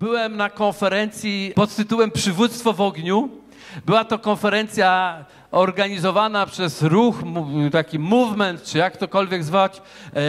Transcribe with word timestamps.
byłem 0.00 0.36
na 0.36 0.50
konferencji 0.50 1.52
pod 1.54 1.76
tytułem 1.76 2.10
Przywództwo 2.10 2.72
w 2.72 2.80
ogniu. 2.80 3.28
Była 3.86 4.04
to 4.04 4.18
konferencja 4.18 5.24
organizowana 5.50 6.46
przez 6.46 6.82
ruch, 6.82 7.16
taki 7.72 7.98
movement, 7.98 8.62
czy 8.62 8.78
jak 8.78 8.96
tokolwiek 8.96 9.44
zwać, 9.44 9.76
e, 9.78 10.16
e, 10.16 10.20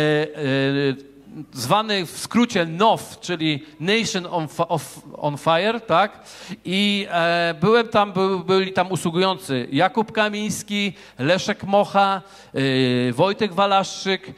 zwany 1.54 2.06
w 2.06 2.18
skrócie 2.18 2.66
NOF, 2.66 3.20
czyli 3.20 3.66
Nation 3.80 4.28
on, 4.32 4.48
of, 4.58 5.02
on 5.18 5.38
Fire, 5.38 5.80
tak? 5.80 6.20
I 6.66 7.08
e, 7.12 7.56
byłem 7.62 7.88
tam, 7.88 8.14
był, 8.14 8.40
byli 8.40 8.74
tam 8.74 8.92
usługujący 8.92 9.68
Jakub 9.72 10.12
Kamiński, 10.12 10.94
Leszek 11.20 11.64
Mocha, 11.64 12.22
e, 12.54 13.14
Wojtek 13.14 13.54
Walaszczyk 13.54 14.28
e, 14.28 14.34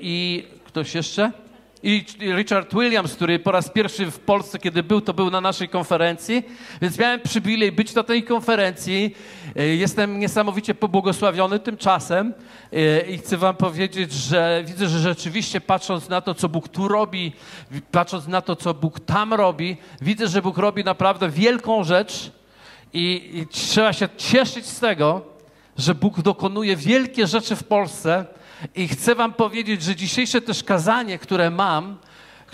i 0.00 0.44
ktoś 0.64 0.94
jeszcze? 0.94 1.43
I 1.86 2.04
Richard 2.36 2.74
Williams, 2.74 3.14
który 3.14 3.38
po 3.38 3.52
raz 3.52 3.70
pierwszy 3.70 4.10
w 4.10 4.18
Polsce, 4.18 4.58
kiedy 4.58 4.82
był, 4.82 5.00
to 5.00 5.14
był 5.14 5.30
na 5.30 5.40
naszej 5.40 5.68
konferencji, 5.68 6.42
więc 6.82 6.98
miałem 6.98 7.20
przywilej 7.20 7.72
być 7.72 7.94
na 7.94 8.02
tej 8.02 8.22
konferencji. 8.22 9.14
E, 9.56 9.66
Jestem 9.66 10.18
niesamowicie 10.18 10.74
pobłogosławiony 10.74 11.58
tym 11.58 11.76
czasem 11.76 12.34
e, 12.72 13.00
i 13.00 13.18
chcę 13.18 13.36
wam 13.36 13.56
powiedzieć, 13.56 14.12
że 14.12 14.64
widzę, 14.66 14.88
że 14.88 14.98
rzeczywiście 14.98 15.60
patrząc 15.60 16.08
na 16.08 16.20
to, 16.20 16.34
co 16.34 16.48
Bóg 16.48 16.68
tu 16.68 16.88
robi, 16.88 17.32
patrząc 17.90 18.26
na 18.26 18.40
to, 18.40 18.56
co 18.56 18.74
Bóg 18.74 19.00
tam 19.00 19.34
robi, 19.34 19.76
widzę, 20.02 20.28
że 20.28 20.42
Bóg 20.42 20.58
robi 20.58 20.84
naprawdę 20.84 21.28
wielką 21.28 21.84
rzecz. 21.84 22.30
I, 22.92 23.30
i 23.34 23.46
trzeba 23.46 23.92
się 23.92 24.08
cieszyć 24.16 24.66
z 24.66 24.80
tego, 24.80 25.22
że 25.78 25.94
Bóg 25.94 26.20
dokonuje 26.20 26.76
wielkie 26.76 27.26
rzeczy 27.26 27.56
w 27.56 27.64
Polsce 27.64 28.26
i 28.74 28.88
chcę 28.88 29.14
wam 29.14 29.32
powiedzieć, 29.32 29.82
że 29.82 29.96
dzisiejsze 29.96 30.40
też 30.40 30.64
kazanie, 30.64 31.18
które 31.18 31.50
mam, 31.50 31.98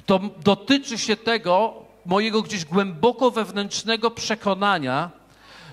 to 0.06 0.20
dotyczy 0.44 0.98
się 0.98 1.16
tego 1.16 1.74
mojego 2.06 2.42
gdzieś 2.42 2.64
głęboko 2.64 3.30
wewnętrznego 3.30 4.10
przekonania, 4.10 5.10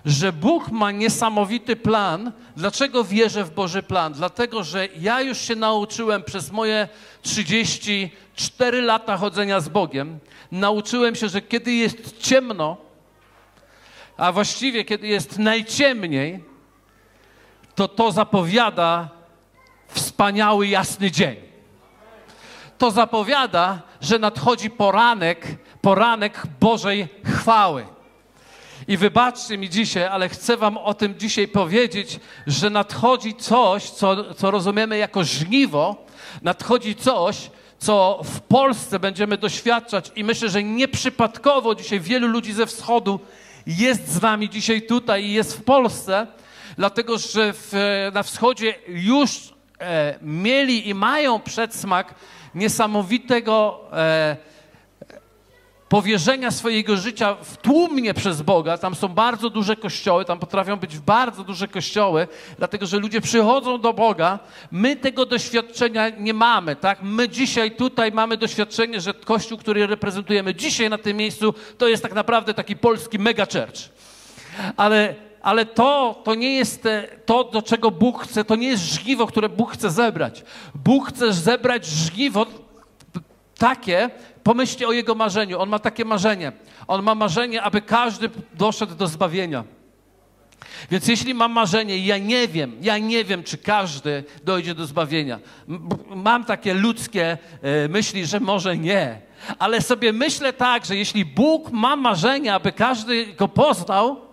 że 0.06 0.34
Bóg 0.34 0.72
ma 0.72 0.92
niesamowity 0.92 1.76
plan. 1.76 2.32
Dlaczego 2.58 3.04
wierzę 3.04 3.44
w 3.44 3.54
Boży 3.54 3.84
plan? 3.84 4.14
Dlatego, 4.14 4.64
że 4.64 4.88
ja 5.00 5.22
już 5.22 5.38
się 5.38 5.56
nauczyłem 5.56 6.24
przez 6.24 6.52
moje 6.52 6.88
34 7.22 8.82
lata 8.82 9.18
chodzenia 9.18 9.60
z 9.60 9.70
Bogiem, 9.70 10.20
nauczyłem 10.52 11.16
się, 11.16 11.30
że 11.30 11.42
kiedy 11.42 11.74
jest 11.74 12.18
ciemno, 12.18 12.78
a 14.18 14.32
właściwie 14.32 14.86
kiedy 14.86 15.08
jest 15.08 15.40
najciemniej, 15.40 16.44
to 17.76 17.88
to 17.88 18.12
zapowiada 18.12 19.17
wspaniały, 19.88 20.68
jasny 20.68 21.12
dzień. 21.12 21.36
To 22.78 22.92
zapowiada, 22.92 23.82
że 24.02 24.20
nadchodzi 24.20 24.70
poranek, 24.70 25.48
poranek 25.82 26.44
Bożej 26.60 27.08
chwały. 27.26 27.86
I 28.88 28.98
wybaczcie 28.98 29.58
mi 29.58 29.70
dzisiaj, 29.70 30.04
ale 30.04 30.30
chcę 30.30 30.58
Wam 30.58 30.78
o 30.78 30.94
tym 30.94 31.20
dzisiaj 31.20 31.48
powiedzieć, 31.48 32.20
że 32.48 32.70
nadchodzi 32.70 33.36
coś, 33.36 33.90
co, 33.90 34.34
co 34.34 34.52
rozumiemy 34.52 34.98
jako 34.98 35.24
żniwo, 35.24 36.06
nadchodzi 36.42 36.96
coś, 36.96 37.50
co 37.80 38.22
w 38.24 38.42
Polsce 38.42 39.00
będziemy 39.00 39.38
doświadczać 39.38 40.12
i 40.16 40.24
myślę, 40.24 40.50
że 40.50 40.64
nieprzypadkowo 40.64 41.76
dzisiaj 41.76 42.00
wielu 42.00 42.28
ludzi 42.28 42.54
ze 42.54 42.66
wschodu 42.66 43.20
jest 43.68 44.08
z 44.08 44.22
nami 44.22 44.50
dzisiaj 44.50 44.82
tutaj 44.82 45.26
i 45.26 45.34
jest 45.34 45.58
w 45.58 45.64
Polsce, 45.64 46.28
dlatego 46.78 47.18
że 47.18 47.54
w, 47.54 47.74
na 48.14 48.24
wschodzie 48.24 48.76
już 48.88 49.54
e, 49.80 50.20
mieli 50.22 50.90
i 50.90 50.94
mają 50.94 51.40
przedsmak 51.40 52.16
niesamowitego 52.56 53.82
e, 53.94 54.38
powierzenia 55.90 56.52
swojego 56.52 56.98
życia 56.98 57.36
w 57.42 57.58
tłumnie 57.58 58.14
przez 58.14 58.42
Boga. 58.42 58.78
Tam 58.78 58.96
są 58.96 59.08
bardzo 59.08 59.50
duże 59.50 59.76
kościoły, 59.76 60.26
tam 60.26 60.40
potrafią 60.40 60.76
być 60.76 61.00
bardzo 61.00 61.44
duże 61.44 61.68
kościoły, 61.68 62.28
dlatego 62.58 62.86
że 62.86 62.98
ludzie 62.98 63.22
przychodzą 63.22 63.82
do 63.82 63.94
Boga. 63.94 64.40
My 64.72 64.96
tego 64.96 65.26
doświadczenia 65.26 66.10
nie 66.10 66.34
mamy, 66.34 66.76
tak? 66.76 67.00
My 67.02 67.30
dzisiaj 67.30 67.72
tutaj 67.72 68.12
mamy 68.12 68.38
doświadczenie, 68.38 69.02
że 69.02 69.14
kościół, 69.14 69.58
który 69.58 69.88
reprezentujemy 69.88 70.56
dzisiaj 70.56 70.90
na 70.90 70.98
tym 70.98 71.18
miejscu, 71.18 71.54
to 71.78 71.88
jest 71.88 72.04
tak 72.04 72.14
naprawdę 72.14 72.54
taki 72.54 72.76
polski 72.76 73.20
mega 73.20 73.46
church. 73.46 73.90
Ale, 74.78 75.16
ale 75.48 75.66
to, 75.66 76.22
to 76.24 76.36
nie 76.36 76.56
jest 76.56 76.86
e, 76.86 77.08
to, 77.26 77.44
do 77.44 77.62
czego 77.62 77.92
Bóg 77.92 78.24
chce, 78.24 78.44
to 78.44 78.56
nie 78.56 78.68
jest 78.68 78.84
żniwo, 78.84 79.28
które 79.28 79.50
Bóg 79.50 79.74
chce 79.74 79.92
zebrać. 79.92 80.44
Bóg 80.76 81.10
chce 81.10 81.34
zebrać 81.34 81.86
żniwo 81.86 82.46
takie, 83.58 84.10
pomyślcie 84.44 84.88
o 84.88 84.92
jego 84.92 85.16
marzeniu. 85.16 85.60
On 85.60 85.70
ma 85.70 85.80
takie 85.80 86.06
marzenie. 86.06 86.52
On 86.88 87.04
ma 87.04 87.16
marzenie, 87.16 87.62
aby 87.62 87.82
każdy 87.82 88.30
doszedł 88.54 88.96
do 88.96 89.08
zbawienia. 89.08 89.64
Więc 90.92 91.08
jeśli 91.08 91.34
mam 91.34 91.52
marzenie, 91.52 91.98
ja 91.98 92.18
nie 92.18 92.48
wiem, 92.48 92.76
ja 92.82 92.98
nie 92.98 93.24
wiem, 93.24 93.44
czy 93.44 93.58
każdy 93.58 94.24
dojdzie 94.44 94.76
do 94.76 94.86
zbawienia. 94.86 95.40
Mam 96.16 96.46
takie 96.46 96.74
ludzkie 96.74 97.38
e, 97.62 97.88
myśli, 97.88 98.26
że 98.26 98.40
może 98.40 98.78
nie. 98.78 99.22
Ale 99.60 99.82
sobie 99.82 100.14
myślę 100.14 100.54
tak, 100.54 100.86
że 100.86 100.96
jeśli 100.96 101.26
Bóg 101.26 101.72
ma 101.72 101.96
marzenie, 101.96 102.54
aby 102.54 102.72
każdy 102.72 103.26
go 103.26 103.48
poznał, 103.48 104.27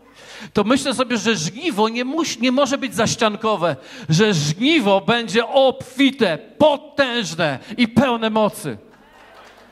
to 0.52 0.64
myślę 0.64 0.94
sobie, 0.94 1.16
że 1.16 1.36
żniwo 1.36 1.88
nie, 1.88 2.04
musi, 2.04 2.40
nie 2.40 2.52
może 2.52 2.78
być 2.78 2.94
zaściankowe, 2.94 3.76
że 4.08 4.34
żniwo 4.34 5.00
będzie 5.00 5.46
obfite, 5.46 6.38
potężne 6.38 7.58
i 7.76 7.88
pełne 7.88 8.30
mocy. 8.30 8.78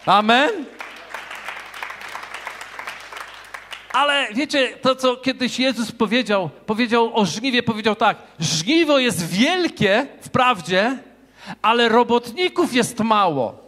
Amen? 0.06 0.50
Ale 3.92 4.28
wiecie, 4.34 4.68
to 4.82 4.96
co 4.96 5.16
kiedyś 5.16 5.58
Jezus 5.58 5.92
powiedział, 5.92 6.50
powiedział 6.66 7.10
o 7.14 7.26
żniwie, 7.26 7.62
powiedział 7.62 7.94
tak: 7.96 8.16
Żniwo 8.40 8.98
jest 8.98 9.28
wielkie 9.28 10.06
wprawdzie, 10.20 10.98
ale 11.62 11.88
robotników 11.88 12.74
jest 12.74 13.00
mało. 13.00 13.61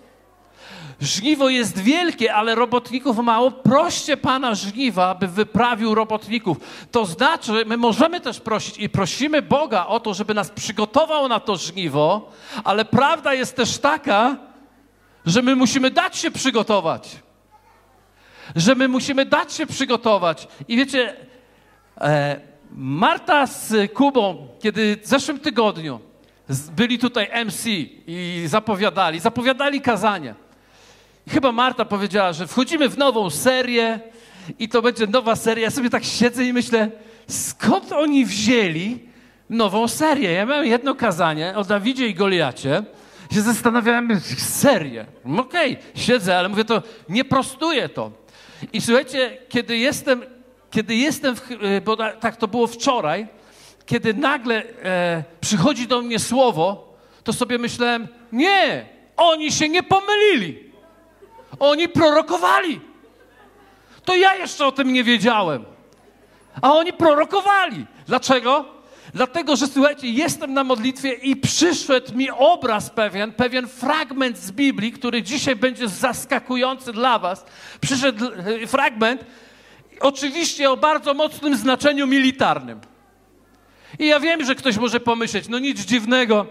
Żniwo 1.01 1.49
jest 1.49 1.79
wielkie, 1.79 2.35
ale 2.35 2.55
robotników 2.55 3.19
mało. 3.19 3.51
Proście 3.51 4.17
Pana 4.17 4.55
żniwa, 4.55 5.09
aby 5.09 5.29
wyprawił 5.29 5.95
robotników. 5.95 6.57
To 6.91 7.07
znaczy, 7.07 7.65
my 7.67 7.77
możemy 7.77 8.21
też 8.21 8.41
prosić 8.41 8.79
i 8.79 8.89
prosimy 8.89 9.43
Boga 9.43 9.87
o 9.87 10.01
to, 10.01 10.15
żeby 10.15 10.35
nas 10.35 10.51
przygotował 10.51 11.29
na 11.29 11.41
to 11.41 11.57
żniwo, 11.57 12.31
ale 12.65 12.85
prawda 12.85 13.35
jest 13.35 13.57
też 13.57 13.79
taka, 13.79 14.37
że 15.27 15.43
my 15.43 15.57
musimy 15.57 15.91
dać 15.91 16.17
się 16.17 16.31
przygotować. 16.31 17.17
Że 18.57 18.75
my 18.75 18.89
musimy 18.89 19.25
dać 19.25 19.53
się 19.53 19.67
przygotować. 19.67 20.49
I 20.69 20.77
wiecie, 20.77 21.17
e, 22.01 22.41
Marta 22.77 23.47
z 23.47 23.93
Kubą, 23.93 24.49
kiedy 24.61 24.97
w 25.03 25.07
zeszłym 25.07 25.41
tygodniu 25.41 26.01
byli 26.77 26.99
tutaj 26.99 27.45
MC 27.45 27.67
i 28.07 28.45
zapowiadali, 28.47 29.21
zapowiadali 29.21 29.81
kazanie. 29.81 30.35
Chyba 31.29 31.53
Marta 31.53 31.85
powiedziała, 31.85 32.33
że 32.33 32.47
wchodzimy 32.47 32.89
w 32.89 32.99
nową 32.99 33.31
serię 33.31 34.01
i 34.59 34.69
to 34.69 34.83
będzie 34.83 35.07
nowa 35.07 35.37
seria. 35.37 35.65
Ja 35.65 35.71
sobie 35.71 35.91
tak 35.91 36.05
siedzę 36.05 36.45
i 36.45 36.53
myślę, 36.53 36.91
skąd 37.29 37.93
oni 37.93 38.25
wzięli 38.25 38.99
nową 39.51 39.89
serię? 39.89 40.33
Ja 40.33 40.47
miałem 40.47 40.67
jedno 40.67 40.95
kazanie 40.95 41.57
o 41.57 41.65
Dawidzie 41.65 42.09
i 42.09 42.15
Goliacie. 42.15 42.83
Się 43.33 43.41
zastanawiałem, 43.41 44.21
serię. 44.39 45.07
Okej, 45.39 45.77
siedzę, 45.95 46.39
ale 46.39 46.49
mówię 46.49 46.65
to, 46.65 46.83
nie 47.09 47.25
prostuję 47.25 47.89
to. 47.89 48.11
I 48.73 48.81
słuchajcie, 48.81 49.39
kiedy 49.49 49.77
jestem, 49.77 50.23
kiedy 50.71 50.95
jestem, 50.97 51.37
w, 51.37 51.53
e, 51.53 51.81
bo 51.81 51.97
tak 51.97 52.37
to 52.37 52.49
było 52.49 52.67
wczoraj, 52.67 53.27
kiedy 53.87 54.15
nagle 54.15 54.63
e, 54.83 55.25
przychodzi 55.41 55.87
do 55.87 56.03
mnie 56.03 56.19
słowo, 56.19 56.95
to 57.25 57.33
sobie 57.33 57.59
myślałem, 57.59 58.09
nie, 58.33 58.87
oni 59.17 59.53
się 59.53 59.69
nie 59.69 59.83
pomylili. 59.83 60.64
Oni 61.59 61.89
prorokowali. 61.89 62.81
To 64.05 64.17
ja 64.17 64.35
jeszcze 64.35 64.67
o 64.67 64.73
tym 64.73 64.93
nie 64.93 65.05
wiedziałem. 65.05 65.65
A 66.63 66.73
oni 66.73 66.93
prorokowali. 66.93 67.87
Dlaczego? 68.07 68.65
Dlatego, 69.15 69.57
że 69.57 69.67
słuchajcie, 69.67 70.09
jestem 70.09 70.55
na 70.55 70.65
modlitwie 70.65 71.13
i 71.13 71.37
przyszedł 71.37 72.15
mi 72.15 72.31
obraz 72.31 72.91
pewien, 72.91 73.33
pewien 73.33 73.69
fragment 73.69 74.39
z 74.39 74.51
Biblii, 74.51 74.93
który 74.93 75.23
dzisiaj 75.23 75.57
będzie 75.57 75.89
zaskakujący 75.89 76.93
dla 76.93 77.19
Was. 77.19 77.45
Przyszedł 77.81 78.25
e, 78.25 78.67
fragment, 78.67 79.25
oczywiście 80.01 80.71
o 80.71 80.77
bardzo 80.77 81.15
mocnym 81.15 81.57
znaczeniu 81.57 82.07
militarnym. 82.07 82.81
I 83.99 84.07
ja 84.07 84.21
wiem, 84.21 84.45
że 84.45 84.55
ktoś 84.55 84.77
może 84.77 85.01
pomyśleć, 85.01 85.49
no 85.49 85.59
nic 85.59 85.81
dziwnego, 85.81 86.47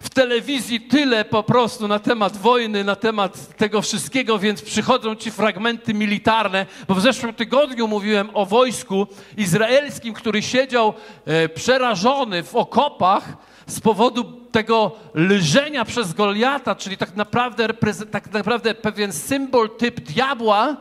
w 0.00 0.10
telewizji 0.10 0.80
tyle 0.80 1.24
po 1.24 1.42
prostu 1.42 1.88
na 1.88 1.98
temat 1.98 2.36
wojny, 2.36 2.84
na 2.84 2.96
temat 2.96 3.56
tego 3.56 3.82
wszystkiego, 3.82 4.38
więc 4.38 4.62
przychodzą 4.62 5.14
ci 5.14 5.30
fragmenty 5.30 5.94
militarne, 5.94 6.66
bo 6.88 6.94
w 6.94 7.00
zeszłym 7.00 7.34
tygodniu 7.34 7.88
mówiłem 7.88 8.30
o 8.34 8.46
wojsku 8.46 9.06
izraelskim, 9.36 10.14
który 10.14 10.42
siedział 10.42 10.94
e, 11.24 11.48
przerażony 11.48 12.42
w 12.42 12.54
okopach 12.54 13.36
z 13.66 13.80
powodu 13.80 14.24
tego 14.52 14.92
lżenia 15.14 15.84
przez 15.84 16.12
Goliata, 16.12 16.74
czyli 16.74 16.96
tak 16.96 17.16
naprawdę, 17.16 17.68
tak 18.10 18.32
naprawdę 18.32 18.74
pewien 18.74 19.12
symbol 19.12 19.70
typ 19.76 20.00
diabła, 20.00 20.76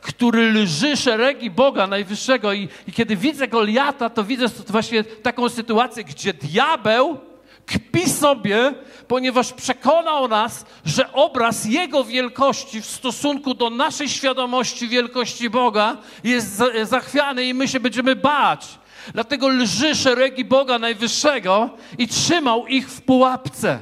który 0.00 0.52
lży 0.52 0.96
szeregi 0.96 1.50
Boga 1.50 1.86
Najwyższego. 1.86 2.52
I, 2.52 2.68
i 2.88 2.92
kiedy 2.92 3.16
widzę 3.16 3.48
Goliata, 3.48 4.10
to 4.10 4.24
widzę 4.24 4.46
właśnie 4.68 5.04
taką 5.04 5.48
sytuację, 5.48 6.04
gdzie 6.04 6.34
diabeł 6.34 7.18
kpi 7.66 8.10
sobie, 8.10 8.74
ponieważ 9.08 9.52
przekonał 9.52 10.28
nas, 10.28 10.64
że 10.84 11.12
obraz 11.12 11.64
Jego 11.64 12.04
wielkości 12.04 12.80
w 12.80 12.86
stosunku 12.86 13.54
do 13.54 13.70
naszej 13.70 14.08
świadomości 14.08 14.88
wielkości 14.88 15.50
Boga 15.50 15.96
jest 16.24 16.62
zachwiany 16.82 17.44
i 17.44 17.54
my 17.54 17.68
się 17.68 17.80
będziemy 17.80 18.16
bać. 18.16 18.78
Dlatego 19.12 19.48
lży 19.48 19.94
szeregi 19.94 20.44
Boga 20.44 20.78
Najwyższego 20.78 21.70
i 21.98 22.08
trzymał 22.08 22.66
ich 22.66 22.90
w 22.90 23.02
pułapce. 23.02 23.78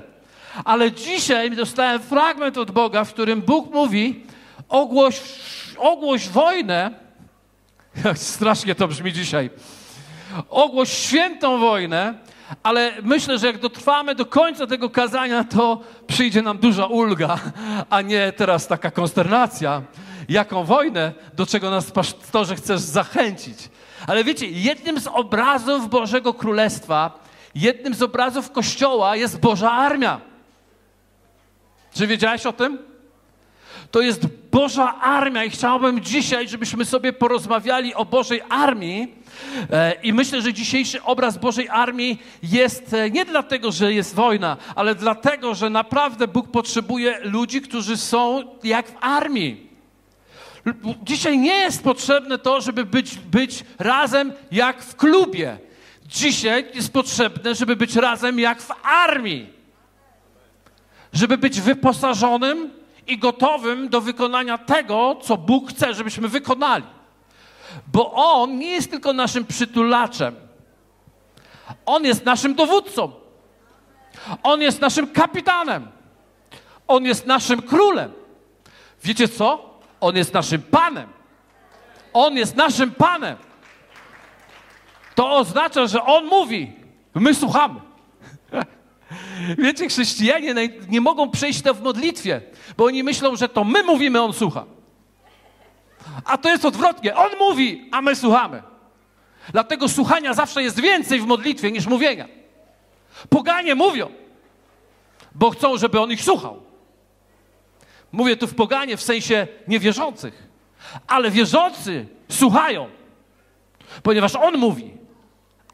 Ale 0.65 0.93
dzisiaj 0.93 1.51
dostałem 1.51 2.03
fragment 2.03 2.59
od 2.59 2.71
Boga, 2.71 3.05
w 3.05 3.13
którym 3.13 3.43
Bóg 3.43 3.75
mówi: 3.75 4.27
ogłoś, 4.69 5.21
ogłoś 5.79 6.29
wojnę. 6.29 6.91
Strasznie 8.15 8.75
to 8.75 8.89
brzmi 8.89 9.13
dzisiaj. 9.13 9.51
Ogłoś 10.51 10.93
świętą 10.93 11.59
wojnę, 11.59 12.15
ale 12.63 12.93
myślę, 13.03 13.39
że 13.39 13.47
jak 13.47 13.59
dotrwamy 13.59 14.15
do 14.15 14.27
końca 14.27 14.67
tego 14.67 14.91
kazania, 14.91 15.45
to 15.45 15.81
przyjdzie 16.07 16.43
nam 16.43 16.59
duża 16.59 16.87
ulga, 16.87 17.39
a 17.91 18.03
nie 18.03 18.33
teraz 18.33 18.67
taka 18.67 18.91
konsternacja. 18.91 19.83
Jaką 20.29 20.65
wojnę, 20.65 21.13
do 21.35 21.47
czego 21.47 21.71
nas 21.71 21.91
pastorze 21.91 22.57
chcesz 22.57 22.81
zachęcić. 22.81 23.59
Ale 24.07 24.25
wiecie, 24.25 24.47
jednym 24.47 25.01
z 25.01 25.07
obrazów 25.07 25.91
Bożego 25.91 26.35
Królestwa, 26.35 27.19
jednym 27.55 27.95
z 27.95 28.03
obrazów 28.03 28.51
Kościoła 28.51 29.17
jest 29.17 29.41
Boża 29.41 29.73
Armia. 29.73 30.21
Czy 31.95 32.07
wiedziałeś 32.07 32.47
o 32.47 32.53
tym? 32.53 32.79
To 33.91 34.01
jest 34.01 34.27
Boża 34.53 35.01
Armia 35.01 35.45
i 35.45 35.51
chciałbym 35.51 36.01
dzisiaj, 36.01 36.49
żebyśmy 36.49 36.85
sobie 36.85 37.13
porozmawiali 37.13 37.95
o 37.95 38.05
Bożej 38.05 38.41
Armii. 38.49 39.15
E, 39.71 39.93
I 40.03 40.13
myślę, 40.13 40.43
że 40.43 40.53
dzisiejszy 40.53 41.03
obraz 41.03 41.39
Bożej 41.39 41.69
Armii 41.69 42.23
jest 42.43 42.95
e, 42.95 43.11
nie 43.11 43.25
dlatego, 43.25 43.73
że 43.73 43.93
jest 43.93 44.15
wojna, 44.15 44.57
ale 44.75 44.95
dlatego, 44.95 45.55
że 45.55 45.71
naprawdę 45.71 46.29
Bóg 46.29 46.51
potrzebuje 46.51 47.19
ludzi, 47.23 47.61
którzy 47.61 47.97
są 47.97 48.43
jak 48.65 48.89
w 48.89 48.95
armii. 49.01 49.71
Dzisiaj 51.03 51.39
nie 51.39 51.55
jest 51.55 51.85
potrzebne 51.85 52.39
to, 52.39 52.61
żeby 52.61 52.85
być, 52.85 53.15
być 53.19 53.65
razem 53.79 54.33
jak 54.51 54.83
w 54.83 54.97
klubie. 54.97 55.59
Dzisiaj 56.07 56.67
jest 56.75 56.93
potrzebne, 56.93 57.55
żeby 57.55 57.77
być 57.77 57.97
razem 57.97 58.39
jak 58.39 58.63
w 58.63 58.71
armii. 58.83 59.47
Żeby 61.13 61.39
być 61.39 61.61
wyposażonym 61.61 62.82
i 63.13 63.19
gotowym 63.19 63.89
do 63.89 64.01
wykonania 64.01 64.59
tego, 64.59 65.17
co 65.23 65.37
Bóg 65.37 65.71
chce, 65.71 65.95
żebyśmy 65.95 66.29
wykonali. 66.29 66.85
Bo 67.87 68.13
On 68.13 68.59
nie 68.59 68.71
jest 68.71 68.91
tylko 68.91 69.13
naszym 69.13 69.47
przytulaczem. 69.47 70.37
On 71.87 72.05
jest 72.05 72.25
naszym 72.25 72.55
dowódcą. 72.55 73.13
On 74.43 74.63
jest 74.63 74.81
naszym 74.81 75.07
kapitanem. 75.07 75.89
On 76.89 77.05
jest 77.05 77.27
naszym 77.27 77.63
królem. 77.63 78.13
Wiecie 79.05 79.29
co? 79.29 79.71
On 80.01 80.17
jest 80.17 80.35
naszym 80.35 80.63
Panem. 80.63 81.09
On 82.13 82.37
jest 82.37 82.57
naszym 82.57 82.91
Panem. 82.91 83.37
To 85.15 85.37
oznacza, 85.37 85.87
że 85.87 86.05
On 86.05 86.27
mówi, 86.27 86.73
my 87.15 87.35
słuchamy. 87.35 87.81
Wiecie, 89.59 89.89
chrześcijanie 89.89 90.55
nie 90.89 91.01
mogą 91.01 91.31
przejść 91.31 91.63
to 91.63 91.75
w 91.75 91.83
modlitwie, 91.83 92.41
bo 92.77 92.85
oni 92.85 93.03
myślą, 93.03 93.37
że 93.37 93.49
to 93.49 93.65
my 93.65 93.83
mówimy, 93.83 94.21
On 94.21 94.33
słucha. 94.33 94.65
A 96.25 96.39
to 96.39 96.49
jest 96.49 96.65
odwrotnie. 96.65 97.17
On 97.17 97.31
mówi, 97.39 97.89
a 97.93 98.03
my 98.03 98.17
słuchamy. 98.17 98.63
Dlatego 99.53 99.89
słuchania 99.89 100.35
zawsze 100.35 100.63
jest 100.63 100.81
więcej 100.81 101.21
w 101.21 101.27
modlitwie 101.27 101.73
niż 101.73 101.87
mówienia. 101.87 102.29
Poganie 103.29 103.75
mówią, 103.75 104.11
bo 105.35 105.51
chcą, 105.51 105.79
żeby 105.79 106.01
on 106.01 106.13
ich 106.13 106.23
słuchał. 106.23 106.63
Mówię 108.13 108.37
tu 108.37 108.47
w 108.47 108.55
poganie 108.55 108.97
w 108.97 109.03
sensie 109.03 109.47
niewierzących. 109.69 110.49
Ale 111.07 111.31
wierzący 111.31 112.07
słuchają, 112.29 112.89
ponieważ 114.03 114.37
On 114.37 114.59
mówi, 114.59 114.91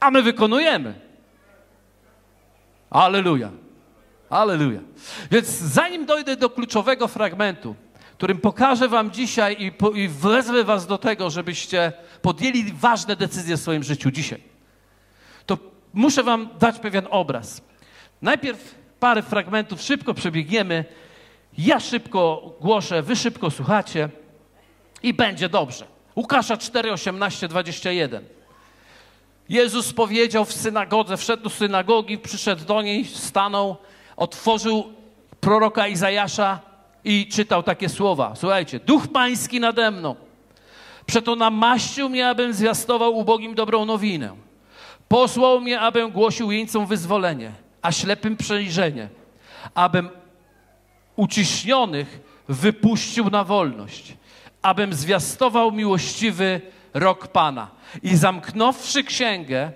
a 0.01 0.11
my 0.11 0.23
wykonujemy. 0.23 1.08
Aleluja. 2.91 3.51
Aleluja. 4.31 4.81
Więc 5.31 5.47
zanim 5.49 6.07
dojdę 6.07 6.37
do 6.37 6.51
kluczowego 6.51 7.09
fragmentu, 7.09 7.75
którym 8.17 8.39
pokażę 8.39 8.89
Wam 8.89 9.11
dzisiaj 9.11 9.57
i, 9.63 9.73
po, 9.73 9.91
i 9.91 10.09
wezwę 10.09 10.65
Was 10.65 10.87
do 10.87 10.99
tego, 10.99 11.31
żebyście 11.31 11.93
podjęli 12.23 12.73
ważne 12.73 13.17
decyzje 13.17 13.57
w 13.57 13.61
swoim 13.61 13.83
życiu 13.83 14.11
dzisiaj, 14.11 14.43
to 15.47 15.59
muszę 15.95 16.23
Wam 16.23 16.49
dać 16.59 16.79
pewien 16.79 17.07
obraz. 17.11 17.63
Najpierw 18.23 18.75
parę 19.01 19.23
fragmentów 19.23 19.83
szybko 19.83 20.15
przebiegniemy 20.15 20.85
ja 21.59 21.81
szybko 21.81 22.53
głoszę, 22.61 23.03
wy 23.03 23.17
szybko 23.17 23.51
słuchacie 23.51 24.09
i 25.03 25.15
będzie 25.15 25.49
dobrze. 25.49 25.87
Łukasza 26.17 26.57
4, 26.57 26.93
18, 26.93 27.49
21. 27.49 28.38
Jezus 29.49 29.93
powiedział 29.93 30.45
w 30.45 30.53
synagodze, 30.53 31.17
wszedł 31.17 31.43
do 31.43 31.51
synagogi, 31.51 32.19
przyszedł 32.19 32.65
do 32.65 32.83
niej, 32.83 33.05
stanął, 33.05 33.77
otworzył 34.17 34.93
proroka 35.41 35.89
Izajasza 35.89 36.61
i 37.05 37.27
czytał 37.27 37.63
takie 37.63 37.89
słowa. 37.89 38.33
Słuchajcie, 38.37 38.81
Duch 38.81 39.09
Pański 39.13 39.61
nade 39.61 39.91
mną. 39.91 40.17
Przeto 41.07 41.37
namaścił 41.37 42.09
mnie, 42.09 42.29
abym 42.29 42.53
zwiastował 42.53 43.17
ubogim 43.17 43.55
dobrą 43.55 43.85
nowinę. 43.85 44.33
Posłał 45.09 45.61
mnie, 45.61 45.81
abym 45.81 46.11
głosił 46.11 46.53
jeńcom 46.53 46.87
wyzwolenie, 46.87 47.53
a 47.83 47.93
ślepym 47.93 48.37
przejrzenie, 48.37 49.09
abym 49.75 50.11
uciśnionych 51.17 52.21
wypuścił 52.49 53.31
na 53.31 53.45
wolność, 53.45 54.17
abym 54.63 54.95
zwiastował 54.95 55.73
miłościwy 55.73 56.61
rok 56.95 57.29
Pana. 57.29 57.78
I 58.03 58.17
zamknąwszy 58.17 59.05
księgę, 59.05 59.73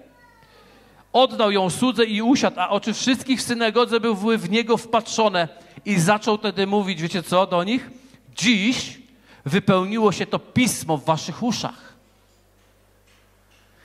oddał 1.12 1.50
ją 1.50 1.70
słudze 1.70 2.04
i 2.04 2.22
usiadł, 2.22 2.60
a 2.60 2.68
oczy 2.68 2.94
wszystkich 2.94 3.40
w 3.40 3.42
synagodze 3.42 4.00
były 4.00 4.38
w 4.38 4.50
niego 4.50 4.76
wpatrzone. 4.76 5.48
I 5.84 6.00
zaczął 6.00 6.38
wtedy 6.38 6.66
mówić, 6.66 7.02
wiecie 7.02 7.22
co, 7.22 7.46
do 7.46 7.64
nich? 7.64 7.90
Dziś 8.36 8.98
wypełniło 9.44 10.12
się 10.12 10.26
to 10.26 10.38
pismo 10.38 10.96
w 10.96 11.04
waszych 11.04 11.42
uszach. 11.42 11.92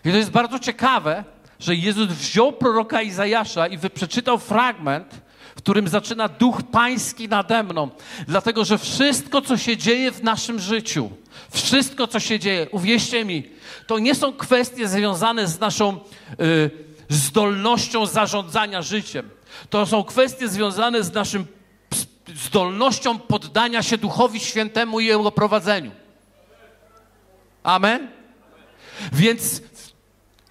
I 0.06 0.12
to 0.12 0.18
jest 0.18 0.32
bardzo 0.32 0.60
ciekawe, 0.60 1.24
że 1.60 1.76
Jezus 1.76 2.08
wziął 2.08 2.54
proroka 2.54 3.02
Izajasza 3.02 3.68
i 3.68 3.78
przeczytał 3.90 4.38
fragment, 4.38 5.22
w 5.56 5.58
którym 5.58 5.88
zaczyna 5.88 6.28
duch 6.28 6.62
pański 6.72 7.30
nade 7.30 7.64
mną. 7.64 7.90
Dlatego, 8.28 8.66
że 8.66 8.78
wszystko, 8.78 9.42
co 9.42 9.58
się 9.58 9.78
dzieje 9.78 10.12
w 10.12 10.24
naszym 10.24 10.60
życiu, 10.60 11.10
wszystko, 11.52 12.08
co 12.08 12.20
się 12.20 12.40
dzieje, 12.40 12.68
uwierzcie 12.72 13.26
mi, 13.26 13.44
to 13.88 14.00
nie 14.00 14.16
są 14.16 14.34
kwestie 14.34 14.88
związane 14.88 15.48
z 15.48 15.60
naszą 15.60 16.00
y, 16.42 16.70
zdolnością 17.10 18.06
zarządzania 18.06 18.82
życiem. 18.82 19.30
To 19.70 19.86
są 19.86 20.04
kwestie 20.04 20.48
związane 20.48 21.04
z 21.04 21.14
naszym 21.14 21.46
zdolnością 22.36 23.20
poddania 23.20 23.84
się 23.84 23.98
Duchowi 23.98 24.40
Świętemu 24.40 25.00
i 25.00 25.06
Jego 25.06 25.32
prowadzeniu. 25.32 25.92
Amen? 27.64 28.08
Więc 29.14 29.62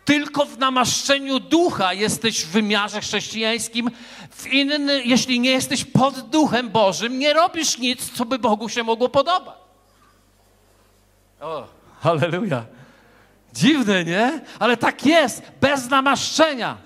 tylko 0.04 0.46
w 0.46 0.58
namaszczeniu 0.58 1.40
ducha 1.40 1.92
jesteś 1.92 2.44
w 2.44 2.48
wymiarze 2.48 3.00
chrześcijańskim. 3.00 3.90
W 4.30 4.46
inny, 4.46 5.02
jeśli 5.04 5.40
nie 5.40 5.50
jesteś 5.50 5.84
pod 5.84 6.20
duchem 6.20 6.70
Bożym, 6.70 7.18
nie 7.18 7.32
robisz 7.32 7.78
nic, 7.78 8.10
co 8.12 8.24
by 8.24 8.38
Bogu 8.38 8.68
się 8.68 8.82
mogło 8.82 9.08
podobać. 9.08 9.65
O, 11.40 11.66
halleluja. 12.00 12.64
Dziwne, 13.52 14.04
nie? 14.04 14.40
Ale 14.58 14.76
tak 14.76 15.06
jest, 15.06 15.42
bez 15.60 15.90
namaszczenia. 15.90 16.76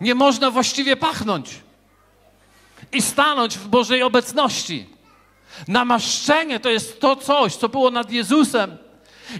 Nie 0.00 0.14
można 0.14 0.50
właściwie 0.50 0.96
pachnąć 0.96 1.60
i 2.92 3.02
stanąć 3.02 3.58
w 3.58 3.68
Bożej 3.68 4.02
obecności. 4.02 4.86
Namaszczenie 5.68 6.60
to 6.60 6.70
jest 6.70 7.00
to 7.00 7.16
coś, 7.16 7.56
co 7.56 7.68
było 7.68 7.90
nad 7.90 8.10
Jezusem 8.10 8.76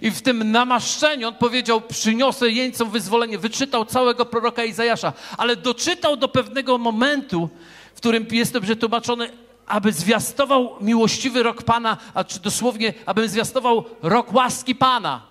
i 0.03 0.11
w 0.11 0.23
tym 0.23 0.51
namaszczeniu 0.51 1.29
on 1.29 1.35
powiedział: 1.35 1.81
Przyniosę 1.81 2.51
jeńcom 2.51 2.91
wyzwolenie. 2.91 3.39
Wyczytał 3.39 3.85
całego 3.85 4.27
proroka 4.27 4.65
Izajasza, 4.65 5.13
ale 5.37 5.57
doczytał 5.57 6.17
do 6.17 6.29
pewnego 6.29 6.79
momentu, 6.79 7.49
w 7.95 7.97
którym 7.97 8.27
jest 8.31 8.53
to 8.53 8.61
przetłumaczone, 8.61 9.31
aby 9.69 9.93
zwiastował 9.93 10.77
miłościwy 10.81 11.43
rok 11.43 11.63
Pana, 11.63 11.97
a 12.15 12.25
czy 12.25 12.41
dosłownie, 12.41 12.95
aby 13.07 13.29
zwiastował 13.29 13.85
rok 14.03 14.33
łaski 14.33 14.75
Pana. 14.75 15.23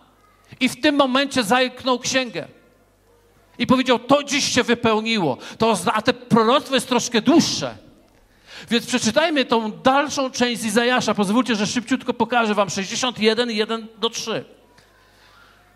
I 0.59 0.69
w 0.69 0.81
tym 0.81 0.95
momencie 0.95 1.43
zajknął 1.43 1.99
księgę. 1.99 2.47
I 3.59 3.67
powiedział: 3.67 3.99
To 3.99 4.23
dziś 4.23 4.45
się 4.53 4.63
wypełniło. 4.63 5.37
To, 5.57 5.77
a 5.93 6.01
te 6.01 6.13
proroctwo 6.13 6.75
jest 6.75 6.87
troszkę 6.87 7.21
dłuższe. 7.21 7.77
Więc 8.69 8.85
przeczytajmy 8.85 9.45
tą 9.45 9.71
dalszą 9.71 10.31
część 10.31 10.61
z 10.61 10.65
Izajasza. 10.65 11.13
Pozwólcie, 11.13 11.55
że 11.55 11.67
szybciutko 11.67 12.13
pokażę 12.13 12.53
wam 12.53 12.69
61, 12.69 13.51
1 13.51 13.87
do 13.99 14.09
3. 14.09 14.45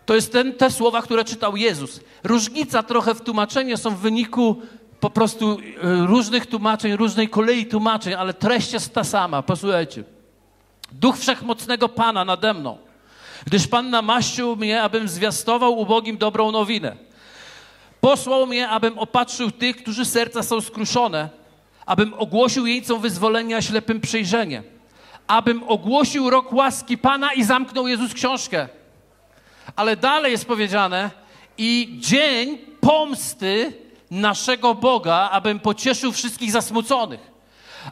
To 0.06 0.14
jest 0.14 0.32
ten, 0.32 0.52
te 0.52 0.70
słowa, 0.70 1.02
które 1.02 1.24
czytał 1.24 1.56
Jezus. 1.56 2.00
Różnica 2.24 2.82
trochę 2.82 3.14
w 3.14 3.20
tłumaczeniu 3.20 3.76
są 3.76 3.90
w 3.90 3.98
wyniku 3.98 4.62
po 5.02 5.10
prostu 5.10 5.58
e, 5.60 6.06
różnych 6.06 6.46
tłumaczeń, 6.46 6.96
różnej 6.96 7.28
kolei 7.28 7.66
tłumaczeń, 7.66 8.14
ale 8.14 8.34
treść 8.34 8.72
jest 8.72 8.94
ta 8.94 9.04
sama. 9.04 9.42
Posłuchajcie. 9.42 10.04
Duch 10.92 11.18
Wszechmocnego 11.18 11.88
Pana 11.88 12.24
nade 12.24 12.54
mną, 12.54 12.78
gdyż 13.46 13.68
Pan 13.68 13.90
namaścił 13.90 14.56
mnie, 14.56 14.82
abym 14.82 15.08
zwiastował 15.08 15.78
ubogim 15.78 16.18
dobrą 16.18 16.52
nowinę. 16.52 16.96
Posłał 18.00 18.46
mnie, 18.46 18.68
abym 18.68 18.98
opatrzył 18.98 19.50
tych, 19.50 19.76
którzy 19.76 20.04
serca 20.04 20.42
są 20.42 20.60
skruszone, 20.60 21.28
abym 21.86 22.14
ogłosił 22.14 22.66
jeńcom 22.66 23.00
wyzwolenia, 23.00 23.62
ślepym 23.62 24.00
przejrzenie, 24.00 24.62
abym 25.26 25.62
ogłosił 25.68 26.30
rok 26.30 26.52
łaski 26.52 26.98
Pana 26.98 27.32
i 27.32 27.44
zamknął 27.44 27.88
Jezus 27.88 28.14
książkę. 28.14 28.68
Ale 29.76 29.96
dalej 29.96 30.32
jest 30.32 30.46
powiedziane 30.46 31.10
i 31.58 31.96
dzień 32.00 32.58
pomsty 32.80 33.81
naszego 34.20 34.74
Boga, 34.74 35.28
abym 35.32 35.60
pocieszył 35.60 36.12
wszystkich 36.12 36.52
zasmuconych 36.52 37.32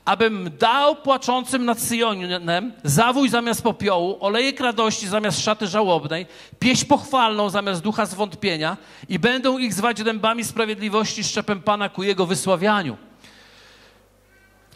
abym 0.04 0.50
dał 0.58 0.96
płaczącym 0.96 1.64
nad 1.64 1.80
Syjonem 1.80 2.72
zawój 2.84 3.28
zamiast 3.28 3.62
popiołu, 3.62 4.16
olejek 4.20 4.60
radości 4.60 5.08
zamiast 5.08 5.44
szaty 5.44 5.66
żałobnej, 5.66 6.26
pieśń 6.58 6.86
pochwalną 6.86 7.50
zamiast 7.50 7.82
ducha 7.82 8.06
zwątpienia 8.06 8.76
i 9.08 9.18
będą 9.18 9.58
ich 9.58 9.74
zwać 9.74 10.02
dębami 10.02 10.44
sprawiedliwości 10.44 11.24
szczepem 11.24 11.62
Pana 11.62 11.88
ku 11.88 12.02
Jego 12.02 12.26
wysławianiu. 12.26 12.96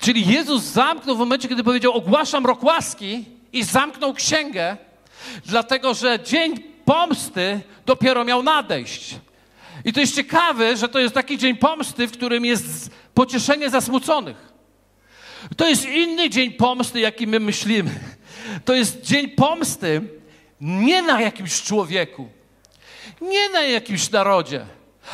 Czyli 0.01 0.27
Jezus 0.27 0.63
zamknął 0.63 1.17
w 1.17 1.19
momencie, 1.19 1.49
kiedy 1.49 1.65
powiedział 1.65 1.93
ogłaszam 1.93 2.47
rok 2.47 2.63
łaski 2.63 3.25
i 3.53 3.65
zamknął 3.65 4.15
księgę, 4.15 4.77
dlatego 5.47 5.95
że 5.95 6.21
dzień 6.21 6.63
pomsty 6.85 7.61
dopiero 7.87 8.25
miał 8.25 8.43
nadejść. 8.43 9.15
I 9.85 9.93
to 9.93 10.01
jest 10.01 10.17
ciekawe, 10.17 10.77
że 10.77 10.89
to 10.89 10.99
jest 10.99 11.15
taki 11.15 11.39
dzień 11.39 11.57
pomsty, 11.57 12.07
w 12.07 12.13
którym 12.13 12.45
jest 12.45 12.91
pocieszenie 13.15 13.71
zasmuconych. 13.71 14.53
To 15.57 15.69
jest 15.69 15.89
inny 15.89 16.31
dzień 16.31 16.53
pomsty, 16.53 17.01
jaki 17.01 17.27
my 17.27 17.41
myślimy. 17.41 17.91
To 18.65 18.75
jest 18.75 19.01
dzień 19.01 19.29
pomsty 19.29 20.01
nie 20.61 21.03
na 21.03 21.21
jakimś 21.21 21.63
człowieku, 21.63 22.29
nie 23.21 23.49
na 23.49 23.61
jakimś 23.61 24.11
narodzie, 24.11 24.67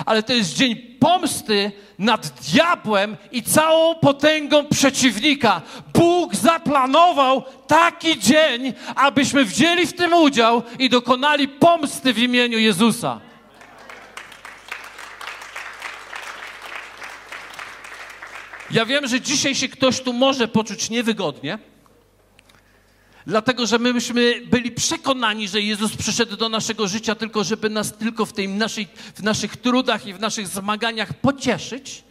ale 0.07 0.23
to 0.23 0.33
jest 0.33 0.55
dzień 0.55 0.77
pomsty 0.77 1.73
nad 1.99 2.41
diabłem 2.41 3.17
i 3.33 3.43
całą 3.43 3.95
potęgą 3.95 4.67
przeciwnika. 4.67 5.63
Bóg 5.95 6.35
zaplanował 6.35 7.43
taki 7.67 8.19
dzień, 8.19 8.73
abyśmy 8.95 9.45
wzięli 9.45 9.87
w 9.87 9.93
tym 9.93 10.13
udział 10.13 10.63
i 10.79 10.89
dokonali 10.89 11.49
pomsty 11.49 12.13
w 12.13 12.19
imieniu 12.19 12.59
Jezusa. 12.59 13.21
Ja 18.71 18.87
wiem, 18.87 19.07
że 19.07 19.21
dzisiaj 19.21 19.55
się 19.55 19.69
ktoś 19.69 20.01
tu 20.01 20.13
może 20.13 20.49
poczuć 20.49 20.91
niewygodnie, 20.91 21.59
dlatego 23.27 23.67
że 23.67 23.79
my 23.79 23.93
myśmy 23.93 24.43
byli 24.47 24.71
przekonani, 24.71 25.49
że 25.49 25.61
Jezus 25.61 25.97
przyszedł 25.97 26.37
do 26.37 26.49
naszego 26.49 26.89
życia 26.89 27.15
tylko, 27.15 27.45
żeby 27.45 27.71
nas 27.71 27.93
tylko 27.93 28.27
w, 28.27 28.33
tej 28.33 28.49
naszej, 28.49 28.89
w 29.15 29.23
naszych 29.23 29.57
trudach 29.57 30.07
i 30.07 30.15
w 30.15 30.21
naszych 30.21 30.49
zmaganiach 30.49 31.15
pocieszyć, 31.15 32.03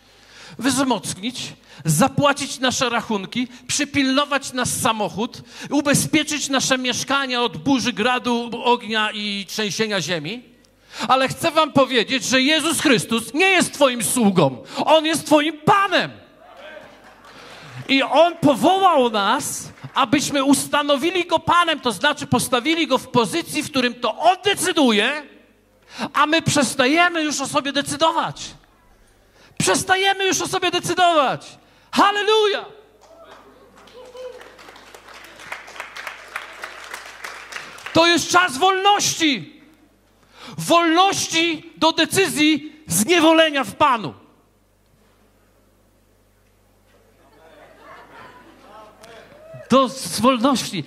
wzmocnić, 0.59 1.53
zapłacić 1.85 2.59
nasze 2.59 2.89
rachunki, 2.89 3.47
przypilnować 3.67 4.53
nasz 4.53 4.69
samochód, 4.69 5.41
ubezpieczyć 5.69 6.49
nasze 6.49 6.77
mieszkania 6.77 7.43
od 7.43 7.57
burzy, 7.57 7.93
gradu, 7.93 8.49
ognia 8.63 9.11
i 9.11 9.45
trzęsienia 9.47 10.01
ziemi. 10.01 10.43
Ale 11.07 11.27
chcę 11.27 11.51
Wam 11.51 11.71
powiedzieć, 11.73 12.23
że 12.23 12.41
Jezus 12.41 12.81
Chrystus 12.81 13.33
nie 13.33 13.49
jest 13.49 13.73
Twoim 13.73 14.03
sługą, 14.03 14.63
On 14.85 15.05
jest 15.05 15.25
Twoim 15.25 15.57
Panem. 15.65 16.11
I 17.89 18.03
On 18.03 18.37
powołał 18.37 19.09
nas, 19.09 19.69
abyśmy 19.93 20.43
ustanowili 20.43 21.25
Go 21.25 21.39
Panem, 21.39 21.79
to 21.79 21.91
znaczy 21.91 22.27
postawili 22.27 22.87
Go 22.87 22.97
w 22.97 23.07
pozycji, 23.07 23.63
w 23.63 23.69
którym 23.69 23.93
to 23.93 24.17
On 24.17 24.37
decyduje, 24.43 25.23
a 26.13 26.25
my 26.25 26.41
przestajemy 26.41 27.23
już 27.23 27.41
o 27.41 27.47
sobie 27.47 27.71
decydować. 27.71 28.41
Przestajemy 29.57 30.25
już 30.25 30.41
o 30.41 30.47
sobie 30.47 30.71
decydować. 30.71 31.57
Halleluja! 31.91 32.65
To 37.93 38.07
jest 38.07 38.29
czas 38.29 38.57
wolności. 38.57 39.61
Wolności 40.57 41.73
do 41.77 41.91
decyzji 41.91 42.83
zniewolenia 42.87 43.63
w 43.63 43.75
Panu. 43.75 44.13
Do 49.69 49.89
wolności. 50.19 50.83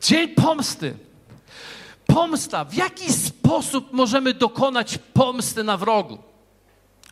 Dzień 0.00 0.28
pomsty. 0.28 0.94
Pomsta. 2.06 2.64
W 2.64 2.74
jaki 2.74 3.12
sposób 3.12 3.92
możemy 3.92 4.34
dokonać 4.34 4.98
pomsty 5.14 5.64
na 5.64 5.76
wrogu? 5.76 6.18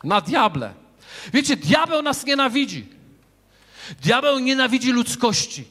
Na 0.03 0.21
diable. 0.21 0.73
Wiecie, 1.33 1.55
diabeł 1.55 2.01
nas 2.01 2.25
nienawidzi. 2.25 2.87
Diabeł 4.01 4.39
nienawidzi 4.39 4.91
ludzkości. 4.91 5.65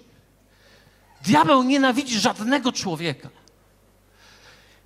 Diabeł 1.24 1.62
nienawidzi 1.62 2.20
żadnego 2.20 2.72
człowieka. 2.72 3.28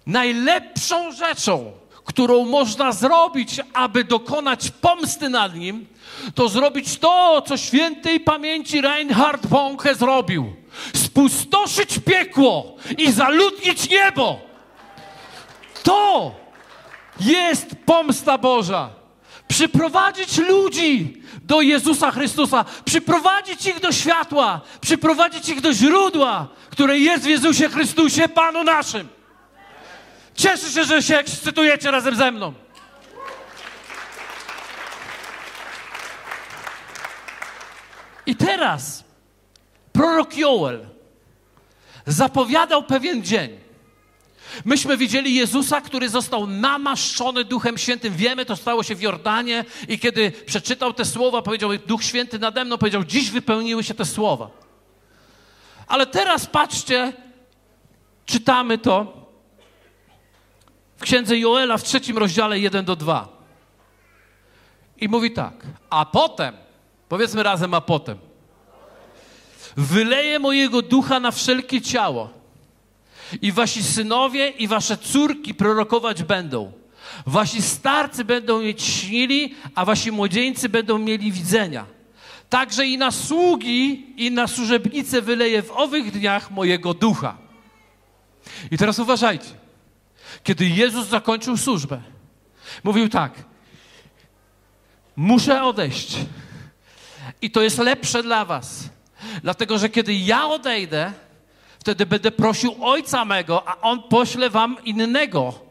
Najlepszą 0.06 1.12
rzeczą, 1.12 1.72
którą 2.04 2.44
można 2.44 2.92
zrobić, 2.92 3.60
aby 3.72 4.04
dokonać 4.04 4.70
pomsty 4.70 5.28
nad 5.28 5.54
nim, 5.54 5.86
to 6.34 6.48
zrobić 6.48 6.98
to, 6.98 7.42
co 7.46 7.56
świętej 7.56 8.20
pamięci 8.20 8.80
Reinhard 8.80 9.46
Bonke 9.46 9.94
zrobił. 9.94 10.56
Spustoszyć 10.94 11.98
piekło 11.98 12.76
i 12.98 13.12
zaludnić 13.12 13.90
niebo. 13.90 14.40
To 15.82 16.34
jest 17.20 17.66
pomsta 17.86 18.38
Boża. 18.38 18.90
Przyprowadzić 19.48 20.38
ludzi 20.38 21.22
do 21.42 21.60
Jezusa 21.60 22.10
Chrystusa, 22.10 22.64
przyprowadzić 22.84 23.66
ich 23.66 23.80
do 23.80 23.92
światła, 23.92 24.60
przyprowadzić 24.80 25.48
ich 25.48 25.60
do 25.60 25.72
źródła, 25.72 26.48
które 26.70 26.98
jest 26.98 27.24
w 27.24 27.28
Jezusie 27.28 27.68
Chrystusie, 27.68 28.28
Panu 28.28 28.64
naszym. 28.64 29.08
Cieszę 30.34 30.70
się, 30.70 30.84
że 30.84 31.02
się 31.02 31.18
ekscytujecie 31.18 31.90
razem 31.90 32.16
ze 32.16 32.32
mną. 32.32 32.52
I 38.26 38.36
teraz 38.36 39.04
prorok 39.92 40.36
Joel 40.36 40.86
zapowiadał 42.06 42.82
pewien 42.82 43.24
dzień. 43.24 43.66
Myśmy 44.64 44.96
widzieli 44.96 45.34
Jezusa, 45.34 45.80
który 45.80 46.08
został 46.08 46.46
namaszczony 46.46 47.44
Duchem 47.44 47.78
Świętym. 47.78 48.14
Wiemy, 48.14 48.44
to 48.44 48.56
stało 48.56 48.82
się 48.82 48.94
w 48.94 49.00
Jordanie 49.00 49.64
i 49.88 49.98
kiedy 49.98 50.32
przeczytał 50.46 50.92
te 50.92 51.04
słowa, 51.04 51.42
powiedział, 51.42 51.70
Duch 51.86 52.04
Święty 52.04 52.38
nade 52.38 52.64
mną, 52.64 52.78
powiedział, 52.78 53.04
dziś 53.04 53.30
wypełniły 53.30 53.84
się 53.84 53.94
te 53.94 54.04
słowa. 54.04 54.50
Ale 55.86 56.06
teraz 56.06 56.46
patrzcie, 56.46 57.12
czytamy 58.26 58.78
to 58.78 59.26
w 60.96 61.02
księdze 61.02 61.38
Joela 61.38 61.76
w 61.76 61.82
trzecim 61.82 62.18
rozdziale 62.18 62.58
1 62.58 62.84
do 62.84 62.96
2. 62.96 63.28
I 65.00 65.08
mówi 65.08 65.30
tak, 65.30 65.54
a 65.90 66.04
potem 66.04 66.65
Powiedzmy 67.08 67.42
razem, 67.42 67.74
a 67.74 67.80
potem. 67.80 68.18
Wyleję 69.76 70.38
mojego 70.38 70.82
ducha 70.82 71.20
na 71.20 71.30
wszelkie 71.30 71.80
ciało. 71.80 72.30
I 73.42 73.52
wasi 73.52 73.82
synowie 73.82 74.48
i 74.48 74.68
wasze 74.68 74.96
córki 74.96 75.54
prorokować 75.54 76.22
będą. 76.22 76.72
Wasi 77.26 77.62
starcy 77.62 78.24
będą 78.24 78.62
mieć 78.62 78.82
śnili, 78.82 79.54
a 79.74 79.84
wasi 79.84 80.12
młodzieńcy 80.12 80.68
będą 80.68 80.98
mieli 80.98 81.32
widzenia. 81.32 81.86
Także 82.50 82.86
i 82.86 82.98
na 82.98 83.10
sługi, 83.10 84.06
i 84.16 84.30
na 84.30 84.46
służebnice 84.46 85.22
wyleję 85.22 85.62
w 85.62 85.70
owych 85.70 86.10
dniach 86.10 86.50
mojego 86.50 86.94
ducha. 86.94 87.36
I 88.70 88.78
teraz 88.78 88.98
uważajcie. 88.98 89.50
Kiedy 90.44 90.68
Jezus 90.68 91.06
zakończył 91.06 91.56
służbę, 91.56 92.00
mówił 92.84 93.08
tak: 93.08 93.32
Muszę 95.16 95.62
odejść 95.62 96.16
i 97.42 97.50
to 97.50 97.62
jest 97.62 97.78
lepsze 97.78 98.22
dla 98.22 98.44
was. 98.44 98.84
Dlatego, 99.42 99.78
że 99.78 99.88
kiedy 99.88 100.14
ja 100.14 100.46
odejdę, 100.46 101.12
wtedy 101.78 102.06
będę 102.06 102.30
prosił 102.30 102.74
Ojca 102.80 103.24
mego, 103.24 103.68
a 103.68 103.80
On 103.80 104.02
pośle 104.02 104.50
wam 104.50 104.76
innego 104.84 105.66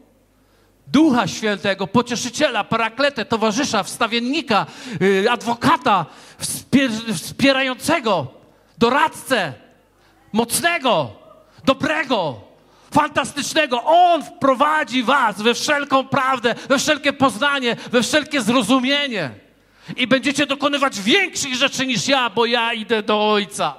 Ducha 0.87 1.27
Świętego, 1.27 1.87
pocieszyciela, 1.87 2.63
parakletę, 2.63 3.25
towarzysza, 3.25 3.83
wstawiennika, 3.83 4.65
yy, 4.99 5.31
adwokata, 5.31 6.05
wspier 6.37 6.91
wspierającego, 7.13 8.27
doradcę, 8.77 9.53
mocnego, 10.33 11.11
dobrego, 11.65 12.41
fantastycznego. 12.91 13.83
On 13.83 14.23
wprowadzi 14.23 15.03
was 15.03 15.41
we 15.41 15.53
wszelką 15.53 16.07
prawdę, 16.07 16.55
we 16.69 16.79
wszelkie 16.79 17.13
poznanie, 17.13 17.75
we 17.91 18.03
wszelkie 18.03 18.41
zrozumienie. 18.41 19.44
I 19.97 20.07
będziecie 20.07 20.45
dokonywać 20.45 21.01
większych 21.01 21.55
rzeczy 21.55 21.85
niż 21.85 22.07
ja, 22.07 22.29
bo 22.29 22.45
ja 22.45 22.73
idę 22.73 23.03
do 23.03 23.31
Ojca. 23.31 23.75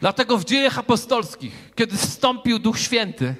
Dlatego 0.00 0.38
w 0.38 0.44
dziejach 0.44 0.78
apostolskich, 0.78 1.70
kiedy 1.74 1.96
wstąpił 1.96 2.58
Duch 2.58 2.78
Święty 2.78 3.34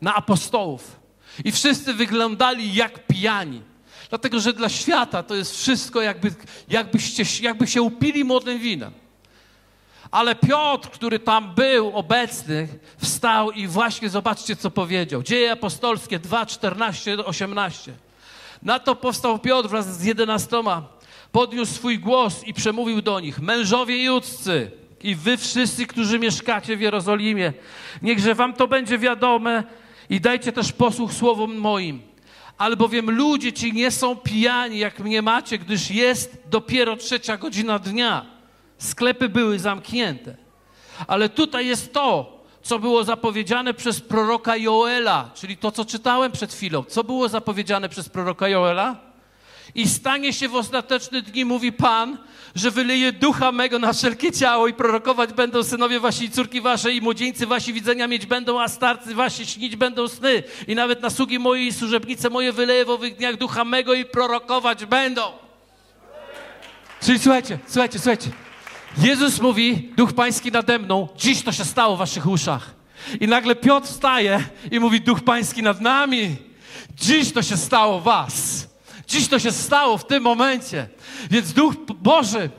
na 0.00 0.14
apostołów 0.14 1.00
i 1.44 1.52
wszyscy 1.52 1.94
wyglądali 1.94 2.74
jak 2.74 3.06
pijani, 3.06 3.62
dlatego 4.08 4.40
że 4.40 4.52
dla 4.52 4.68
świata 4.68 5.22
to 5.22 5.34
jest 5.34 5.56
wszystko 5.56 6.02
jakby, 6.02 6.34
jakbyście, 6.68 7.24
jakby 7.42 7.66
się 7.66 7.82
upili 7.82 8.24
młodym 8.24 8.58
winem. 8.58 8.92
Ale 10.10 10.34
Piotr, 10.34 10.90
który 10.90 11.18
tam 11.18 11.54
był 11.54 11.96
obecny, 11.96 12.68
wstał 12.98 13.50
i 13.50 13.66
właśnie 13.66 14.08
zobaczcie, 14.08 14.56
co 14.56 14.70
powiedział. 14.70 15.22
Dzieje 15.22 15.52
apostolskie 15.52 16.18
2, 16.18 16.46
14, 16.46 17.16
18. 17.24 17.92
Na 18.62 18.78
to 18.78 18.96
powstał 18.96 19.38
Piotr 19.38 19.68
wraz 19.68 19.98
z 19.98 20.04
jedenastoma, 20.04 20.82
podniósł 21.32 21.74
swój 21.74 21.98
głos 21.98 22.44
i 22.44 22.54
przemówił 22.54 23.02
do 23.02 23.20
nich. 23.20 23.40
Mężowie 23.40 24.04
judzcy 24.04 24.70
i 25.02 25.14
wy 25.14 25.36
wszyscy, 25.36 25.86
którzy 25.86 26.18
mieszkacie 26.18 26.76
w 26.76 26.80
Jerozolimie, 26.80 27.52
niechże 28.02 28.34
wam 28.34 28.52
to 28.52 28.68
będzie 28.68 28.98
wiadome 28.98 29.64
i 30.10 30.20
dajcie 30.20 30.52
też 30.52 30.72
posłuch 30.72 31.12
słowom 31.12 31.56
moim. 31.56 32.02
Albowiem 32.58 33.10
ludzie 33.10 33.52
ci 33.52 33.72
nie 33.72 33.90
są 33.90 34.16
pijani, 34.16 34.78
jak 34.78 34.98
mnie 34.98 35.22
macie, 35.22 35.58
gdyż 35.58 35.90
jest 35.90 36.42
dopiero 36.50 36.96
trzecia 36.96 37.36
godzina 37.36 37.78
dnia. 37.78 38.35
Sklepy 38.78 39.28
były 39.28 39.58
zamknięte. 39.58 40.36
Ale 41.06 41.28
tutaj 41.28 41.66
jest 41.66 41.92
to, 41.92 42.36
co 42.62 42.78
było 42.78 43.04
zapowiedziane 43.04 43.74
przez 43.74 44.00
proroka 44.00 44.56
Joela, 44.56 45.30
czyli 45.34 45.56
to, 45.56 45.72
co 45.72 45.84
czytałem 45.84 46.32
przed 46.32 46.52
chwilą. 46.52 46.84
Co 46.84 47.04
było 47.04 47.28
zapowiedziane 47.28 47.88
przez 47.88 48.08
proroka 48.08 48.48
Joela? 48.48 48.96
I 49.74 49.88
stanie 49.88 50.32
się 50.32 50.48
w 50.48 50.54
ostateczne 50.54 51.22
dni, 51.22 51.44
mówi 51.44 51.72
Pan, 51.72 52.18
że 52.54 52.70
wyleje 52.70 53.12
ducha 53.12 53.52
mego 53.52 53.78
na 53.78 53.92
wszelkie 53.92 54.32
ciało 54.32 54.68
i 54.68 54.74
prorokować 54.74 55.32
będą 55.32 55.62
synowie 55.62 56.00
wasi 56.00 56.24
i 56.24 56.30
córki 56.30 56.60
wasze 56.60 56.92
i 56.92 57.00
młodzieńcy 57.00 57.46
wasi 57.46 57.72
widzenia 57.72 58.06
mieć 58.06 58.26
będą, 58.26 58.60
a 58.60 58.68
starcy 58.68 59.14
wasi 59.14 59.46
śnić 59.46 59.76
będą 59.76 60.08
sny. 60.08 60.42
I 60.68 60.74
nawet 60.74 61.02
na 61.02 61.10
sługi 61.10 61.38
moje 61.38 61.66
i 61.66 61.72
służebnice 61.72 62.30
moje 62.30 62.52
wyleje 62.52 62.84
w 62.84 62.90
owych 62.90 63.16
dniach 63.16 63.36
ducha 63.36 63.64
mego 63.64 63.94
i 63.94 64.04
prorokować 64.04 64.84
będą. 64.84 65.22
Czyli 67.00 67.18
słuchajcie, 67.18 67.58
słuchajcie, 67.66 67.98
słuchajcie. 67.98 68.45
Jezus 68.98 69.40
mówi, 69.40 69.92
Duch 69.96 70.12
Pański 70.12 70.52
nade 70.52 70.78
mną, 70.78 71.08
dziś 71.16 71.42
to 71.42 71.52
się 71.52 71.64
stało 71.64 71.96
w 71.96 71.98
waszych 71.98 72.26
uszach. 72.26 72.74
I 73.20 73.28
nagle 73.28 73.56
Piotr 73.56 73.88
wstaje 73.88 74.44
i 74.70 74.80
mówi, 74.80 75.00
Duch 75.00 75.20
Pański 75.24 75.62
nad 75.62 75.80
nami, 75.80 76.36
dziś 76.96 77.32
to 77.32 77.42
się 77.42 77.56
stało 77.56 78.00
was. 78.00 78.66
Dziś 79.08 79.28
to 79.28 79.38
się 79.38 79.52
stało 79.52 79.98
w 79.98 80.06
tym 80.06 80.22
momencie. 80.22 80.88
Więc 81.30 81.52
Duch 81.52 81.74
Boży 82.02 82.50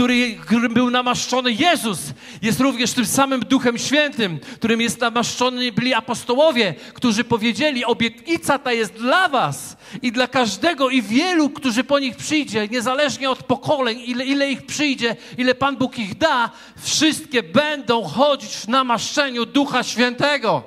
który, 0.00 0.68
był 0.68 0.90
namaszczony 0.90 1.52
Jezus, 1.52 1.98
jest 2.42 2.60
również 2.60 2.92
tym 2.92 3.06
samym 3.06 3.40
Duchem 3.40 3.78
Świętym, 3.78 4.38
którym 4.54 4.80
jest 4.80 5.00
namaszczony 5.00 5.72
byli 5.72 5.94
apostołowie, 5.94 6.74
którzy 6.94 7.24
powiedzieli, 7.24 7.84
obietnica 7.84 8.58
ta 8.58 8.72
jest 8.72 8.92
dla 8.92 9.28
was 9.28 9.76
i 10.02 10.12
dla 10.12 10.26
każdego 10.26 10.90
i 10.90 11.02
wielu, 11.02 11.50
którzy 11.50 11.84
po 11.84 11.98
nich 11.98 12.16
przyjdzie, 12.16 12.68
niezależnie 12.68 13.30
od 13.30 13.42
pokoleń, 13.42 14.00
ile, 14.06 14.24
ile 14.24 14.50
ich 14.50 14.66
przyjdzie, 14.66 15.16
ile 15.38 15.54
Pan 15.54 15.76
Bóg 15.76 15.98
ich 15.98 16.18
da, 16.18 16.50
wszystkie 16.78 17.42
będą 17.42 18.04
chodzić 18.04 18.50
w 18.50 18.68
namaszczeniu 18.68 19.46
Ducha 19.46 19.82
Świętego. 19.82 20.62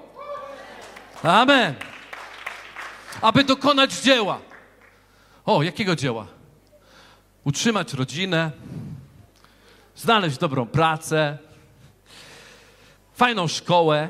Amen. 1.24 1.74
Aby 3.22 3.44
dokonać 3.44 3.94
dzieła. 3.94 4.40
O, 5.46 5.64
jakiego 5.64 5.96
dzieła? 5.96 6.28
Utrzymać 7.44 7.94
rodzinę, 7.94 8.52
znaleźć 9.96 10.38
dobrą 10.38 10.66
pracę, 10.66 11.38
fajną 13.14 13.48
szkołę. 13.48 14.10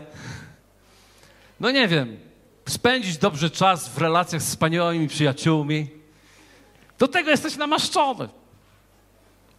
No 1.59 1.71
nie 1.71 1.87
wiem, 1.87 2.19
spędzić 2.69 3.17
dobrze 3.17 3.49
czas 3.49 3.89
w 3.89 3.97
relacjach 3.97 4.41
z 4.41 4.49
wspaniałymi 4.49 5.07
przyjaciółmi. 5.07 5.87
Do 6.99 7.07
tego 7.07 7.29
jesteś 7.29 7.55
namaszczony. 7.55 8.29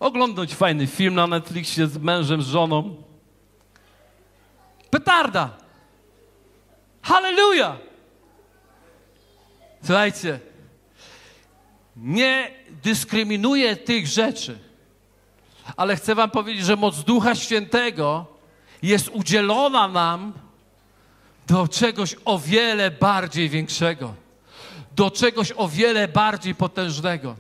Oglądać 0.01 0.55
fajny 0.55 0.87
film 0.87 1.15
na 1.15 1.27
Netflixie 1.27 1.87
z 1.87 1.99
mężem, 1.99 2.43
z 2.43 2.47
żoną. 2.47 2.97
Petarda. 4.91 5.51
Halleluja! 7.03 7.77
Słuchajcie, 9.83 10.41
nie 11.97 12.51
dyskryminuję 12.83 13.77
tych 13.77 14.07
rzeczy 14.07 14.59
ale 15.77 15.96
chcę 15.96 16.14
Wam 16.14 16.31
powiedzieć, 16.31 16.64
że 16.64 16.77
moc 16.77 17.05
Ducha 17.05 17.35
Świętego 17.35 18.27
jest 18.83 19.09
udzielona 19.09 19.88
nam 19.88 20.33
do 21.46 21.68
czegoś 21.68 22.16
o 22.24 22.38
wiele 22.38 22.90
bardziej 22.90 23.48
większego, 23.48 24.14
do 24.96 25.11
czegoś 25.11 25.53
o 25.57 25.68
wiele 25.68 26.09
bardziej 26.09 26.55
potężnego. 26.55 27.37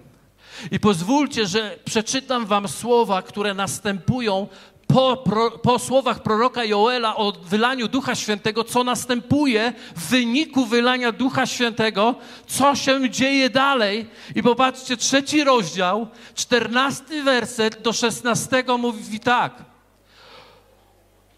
I 0.70 0.80
pozwólcie, 0.80 1.46
że 1.46 1.78
przeczytam 1.84 2.46
Wam 2.46 2.68
słowa, 2.68 3.22
które 3.22 3.54
następują 3.54 4.48
po, 4.86 5.16
pro, 5.16 5.50
po 5.50 5.78
słowach 5.78 6.22
proroka 6.22 6.64
Joela 6.64 7.16
o 7.16 7.32
wylaniu 7.32 7.88
Ducha 7.88 8.14
Świętego, 8.14 8.64
co 8.64 8.84
następuje 8.84 9.72
w 9.96 10.10
wyniku 10.10 10.66
wylania 10.66 11.12
Ducha 11.12 11.46
Świętego, 11.46 12.14
co 12.46 12.74
się 12.74 13.10
dzieje 13.10 13.50
dalej. 13.50 14.06
I 14.34 14.42
popatrzcie, 14.42 14.96
trzeci 14.96 15.44
rozdział, 15.44 16.06
czternasty 16.34 17.22
werset 17.22 17.82
do 17.82 17.92
szesnastego 17.92 18.78
mówi 18.78 19.20
tak. 19.20 19.52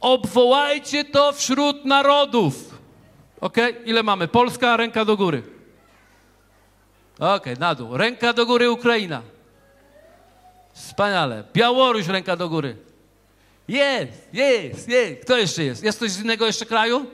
Obwołajcie 0.01 1.05
to 1.05 1.33
wśród 1.33 1.85
narodów. 1.85 2.79
Ok? 3.41 3.57
Ile 3.85 4.03
mamy? 4.03 4.29
Polska, 4.29 4.77
ręka 4.77 5.05
do 5.05 5.17
góry. 5.17 5.43
Ok, 7.19 7.47
na 7.59 7.75
dół. 7.75 7.97
Ręka 7.97 8.33
do 8.33 8.47
góry 8.47 8.71
Ukraina. 8.71 9.23
Wspaniale. 10.73 11.45
Białoruś, 11.55 12.07
ręka 12.07 12.37
do 12.37 12.49
góry. 12.49 12.86
Jest, 13.69 14.29
jest, 14.33 14.89
jest. 14.89 15.23
Kto 15.23 15.39
jeszcze 15.39 15.65
jest? 15.65 15.85
Jest 15.85 15.99
ktoś 15.99 16.11
z 16.11 16.21
innego 16.21 16.47
jeszcze 16.47 16.67
kraju? 16.67 17.07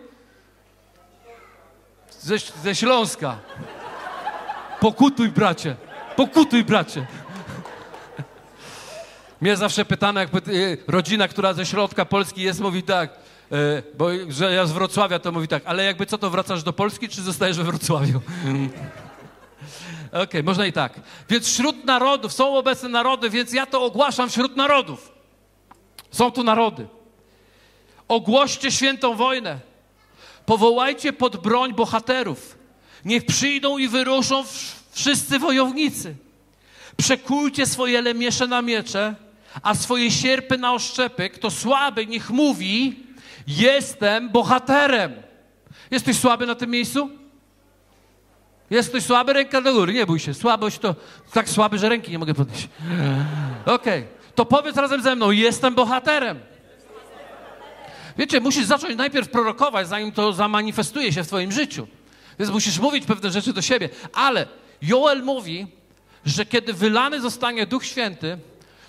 Ze, 2.21 2.39
ze 2.39 2.75
Śląska. 2.75 3.39
Pokutuj, 4.81 5.29
bracie. 5.29 5.77
Pokutuj, 6.17 6.65
bracie. 6.65 7.07
Mnie 9.41 9.57
zawsze 9.57 9.85
pytano, 9.85 10.21
jak 10.21 10.49
y, 10.49 10.79
rodzina, 10.89 11.29
która 11.29 11.53
ze 11.53 11.67
środka 11.67 12.05
Polski 12.05 12.43
jest, 12.43 12.61
mówi 12.61 12.83
tak, 12.83 13.11
y, 13.53 13.83
bo 13.99 14.09
że 14.29 14.53
ja 14.53 14.67
z 14.67 14.73
Wrocławia, 14.73 15.19
to 15.19 15.33
mówi 15.33 15.49
tak, 15.49 15.63
ale 15.67 15.85
jakby 15.85 16.07
co, 16.07 16.19
to 16.19 16.31
wracasz 16.31 16.63
do 16.63 16.73
Polski, 16.73 17.09
czy 17.09 17.23
zostajesz 17.23 17.57
we 17.57 17.65
Wrocławiu? 17.65 18.21
Okej, 20.09 20.23
okay, 20.23 20.43
można 20.43 20.67
i 20.67 20.73
tak. 20.73 21.01
Więc 21.29 21.47
wśród 21.47 21.85
narodów, 21.85 22.33
są 22.33 22.57
obecne 22.57 22.89
narody, 22.89 23.31
więc 23.31 23.53
ja 23.53 23.67
to 23.67 23.85
ogłaszam 23.85 24.29
wśród 24.29 24.57
narodów. 24.57 25.12
Są 26.13 26.31
tu 26.31 26.43
narody. 26.45 26.87
Ogłoście 28.09 28.71
świętą 28.71 29.15
wojnę. 29.15 29.59
Powołajcie 30.47 31.13
pod 31.13 31.37
broń 31.37 31.75
bohaterów. 31.75 32.59
Niech 33.05 33.27
przyjdą 33.27 33.79
i 33.79 33.89
wyruszą 33.89 34.45
wszyscy 34.91 35.39
wojownicy. 35.39 36.15
Przekujcie 36.97 37.67
swoje 37.67 38.03
lemiesze 38.03 38.47
na 38.47 38.63
miecze, 38.63 39.15
a 39.63 39.75
swoje 39.75 40.11
sierpy 40.11 40.59
na 40.59 40.73
oszczepy. 40.73 41.31
Kto 41.31 41.51
słaby, 41.51 42.07
niech 42.07 42.31
mówi: 42.31 43.01
Jestem 43.47 44.29
bohaterem. 44.31 45.13
Jesteś 45.91 46.19
słaby 46.19 46.47
na 46.47 46.55
tym 46.55 46.71
miejscu? 46.71 47.11
Jesteś 48.71 49.05
słaby? 49.05 49.33
Ręka 49.33 49.61
do 49.61 49.73
góry. 49.73 49.93
Nie 49.93 50.07
bój 50.07 50.21
się. 50.21 50.35
Słabość 50.35 50.79
to 50.79 50.95
tak 51.33 51.49
słaby, 51.49 51.79
że 51.79 51.89
ręki 51.89 52.11
nie 52.11 52.19
mogę 52.19 52.35
podnieść. 52.35 52.69
Okej. 53.67 54.01
Okay 54.01 54.22
to 54.35 54.45
powiedz 54.45 54.77
razem 54.77 55.03
ze 55.03 55.17
mną, 55.17 55.31
jestem 55.31 55.75
bohaterem. 55.75 56.41
Wiecie, 58.19 58.41
musisz 58.41 58.65
zacząć 58.65 58.97
najpierw 58.97 59.29
prorokować, 59.29 59.89
zanim 59.89 60.13
to 60.13 60.33
zamanifestuje 60.33 61.13
się 61.13 61.23
w 61.23 61.27
twoim 61.27 61.53
życiu. 61.53 61.87
Więc 62.39 62.53
musisz 62.53 62.79
mówić 62.79 63.07
pewne 63.07 63.31
rzeczy 63.31 63.53
do 63.53 63.63
siebie. 63.63 63.89
Ale 64.15 64.47
Joel 64.83 65.23
mówi, 65.23 65.67
że 66.27 66.47
kiedy 66.47 66.73
wylany 66.73 67.21
zostanie 67.21 67.67
Duch 67.67 67.87
Święty, 67.87 68.39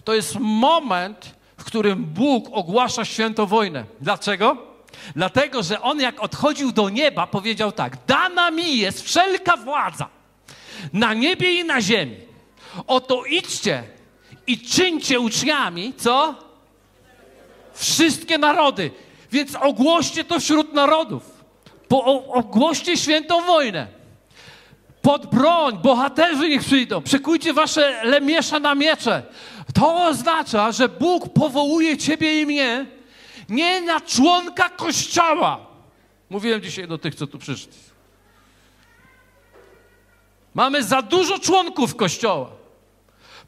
to 0.04 0.14
jest 0.14 0.36
moment, 0.40 1.36
w 1.58 1.64
którym 1.64 2.06
Bóg 2.06 2.48
ogłasza 2.52 3.06
świętą 3.06 3.46
wojnę. 3.46 3.86
Dlaczego? 4.02 4.58
Dlatego, 5.16 5.64
że 5.64 5.82
on 5.82 6.00
jak 6.00 6.24
odchodził 6.24 6.72
do 6.72 6.90
nieba, 6.90 7.28
powiedział 7.28 7.72
tak: 7.72 7.98
Dana 8.08 8.52
mi 8.52 8.78
jest 8.78 9.02
wszelka 9.06 9.58
władza 9.58 10.10
na 10.94 11.14
niebie 11.14 11.54
i 11.60 11.64
na 11.64 11.82
ziemi. 11.82 12.18
Oto 12.88 13.26
idźcie 13.26 13.84
i 14.48 14.58
czyńcie 14.60 15.20
uczniami, 15.20 15.94
co? 15.98 16.36
Wszystkie 17.74 18.38
narody. 18.38 18.92
Więc 19.32 19.56
ogłoście 19.56 20.24
to 20.24 20.40
wśród 20.40 20.74
narodów. 20.74 21.24
Po, 21.88 22.04
ogłoście 22.28 22.98
świętą 22.98 23.42
wojnę. 23.42 23.88
Pod 25.02 25.26
broń, 25.26 25.78
bohaterzy 25.84 26.50
niech 26.50 26.62
przyjdą. 26.62 27.02
Przekujcie 27.02 27.54
wasze 27.54 28.04
lemiesza 28.04 28.60
na 28.60 28.76
miecze. 28.76 29.24
To 29.74 30.06
oznacza, 30.08 30.72
że 30.72 30.90
Bóg 30.90 31.34
powołuje 31.34 31.98
ciebie 31.98 32.42
i 32.42 32.46
mnie 32.46 32.86
nie 33.50 33.82
na 33.82 34.02
członka 34.02 34.70
kościoła. 34.70 35.60
Mówiłem 36.30 36.62
dzisiaj 36.62 36.88
do 36.88 36.98
tych, 36.98 37.16
co 37.16 37.28
tu 37.28 37.38
przyszli. 37.38 37.74
Mamy 40.54 40.84
za 40.84 41.02
dużo 41.02 41.40
członków 41.40 41.96
kościoła. 41.96 42.63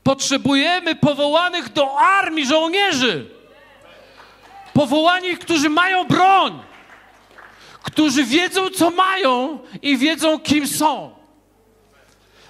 Potrzebujemy 0.06 0.96
powołanych 0.96 1.74
do 1.74 1.98
armii 1.98 2.46
żołnierzy. 2.46 3.30
Powołani, 4.74 5.38
którzy 5.38 5.70
mają 5.70 6.08
broń. 6.08 6.60
Którzy 7.84 8.24
wiedzą, 8.24 8.70
co 8.70 8.92
mają 8.92 9.60
i 9.82 9.98
wiedzą, 9.98 10.40
kim 10.40 10.68
są. 10.68 11.16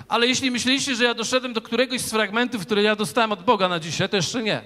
Ale 0.08 0.28
jeśli 0.28 0.52
myśleliście, 0.52 0.96
że 0.96 1.04
ja 1.04 1.14
doszedłem 1.14 1.54
do 1.54 1.62
któregoś 1.62 2.02
z 2.02 2.12
fragmentów, 2.12 2.66
które 2.66 2.84
ja 2.84 2.96
dostałem 2.96 3.32
od 3.32 3.44
Boga 3.44 3.68
na 3.68 3.80
dzisiaj, 3.80 4.10
to 4.10 4.16
jeszcze 4.16 4.44
nie. 4.44 4.62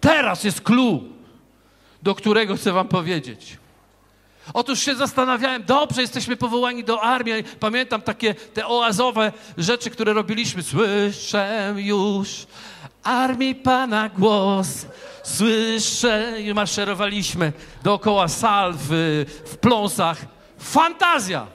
Teraz 0.00 0.44
jest 0.44 0.60
clue, 0.60 1.04
do 2.02 2.14
którego 2.14 2.56
chcę 2.56 2.72
wam 2.72 2.88
powiedzieć. 2.88 3.56
Otóż 4.54 4.80
się 4.80 4.94
zastanawiałem, 4.94 5.64
dobrze, 5.64 6.02
jesteśmy 6.02 6.36
powołani 6.36 6.84
do 6.84 7.02
armii. 7.02 7.44
Pamiętam 7.60 8.02
takie 8.02 8.34
te 8.34 8.66
oazowe 8.66 9.32
rzeczy, 9.58 9.90
które 9.90 10.12
robiliśmy. 10.12 10.62
Słyszę 10.62 11.74
już 11.76 12.46
armii 13.02 13.54
Pana 13.54 14.08
głos. 14.08 14.68
Słyszę 15.22 16.34
i 16.40 16.54
maszerowaliśmy 16.54 17.52
dookoła 17.82 18.28
sal 18.28 18.74
w, 18.76 18.88
w 19.44 19.56
pląsach. 19.56 20.18
Fantazja! 20.58 21.46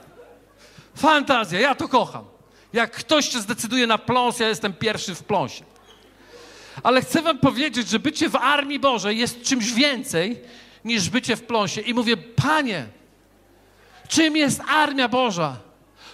Fantazja, 0.96 1.60
ja 1.60 1.74
to 1.74 1.88
kocham. 1.88 2.24
Jak 2.72 2.92
ktoś 2.92 3.28
się 3.28 3.40
zdecyduje 3.40 3.86
na 3.86 3.98
pląs, 3.98 4.38
ja 4.38 4.48
jestem 4.48 4.72
pierwszy 4.72 5.14
w 5.14 5.22
pląsie. 5.22 5.64
Ale 6.82 7.02
chcę 7.02 7.22
wam 7.22 7.38
powiedzieć, 7.38 7.88
że 7.88 7.98
bycie 7.98 8.28
w 8.28 8.36
Armii 8.36 8.78
Bożej 8.80 9.18
jest 9.18 9.42
czymś 9.42 9.72
więcej 9.72 10.42
niż 10.84 11.10
bycie 11.10 11.36
w 11.36 11.42
pląsie. 11.42 11.80
I 11.80 11.94
mówię, 11.94 12.16
Panie, 12.16 12.86
czym 14.08 14.36
jest 14.36 14.60
Armia 14.68 15.08
Boża? 15.08 15.56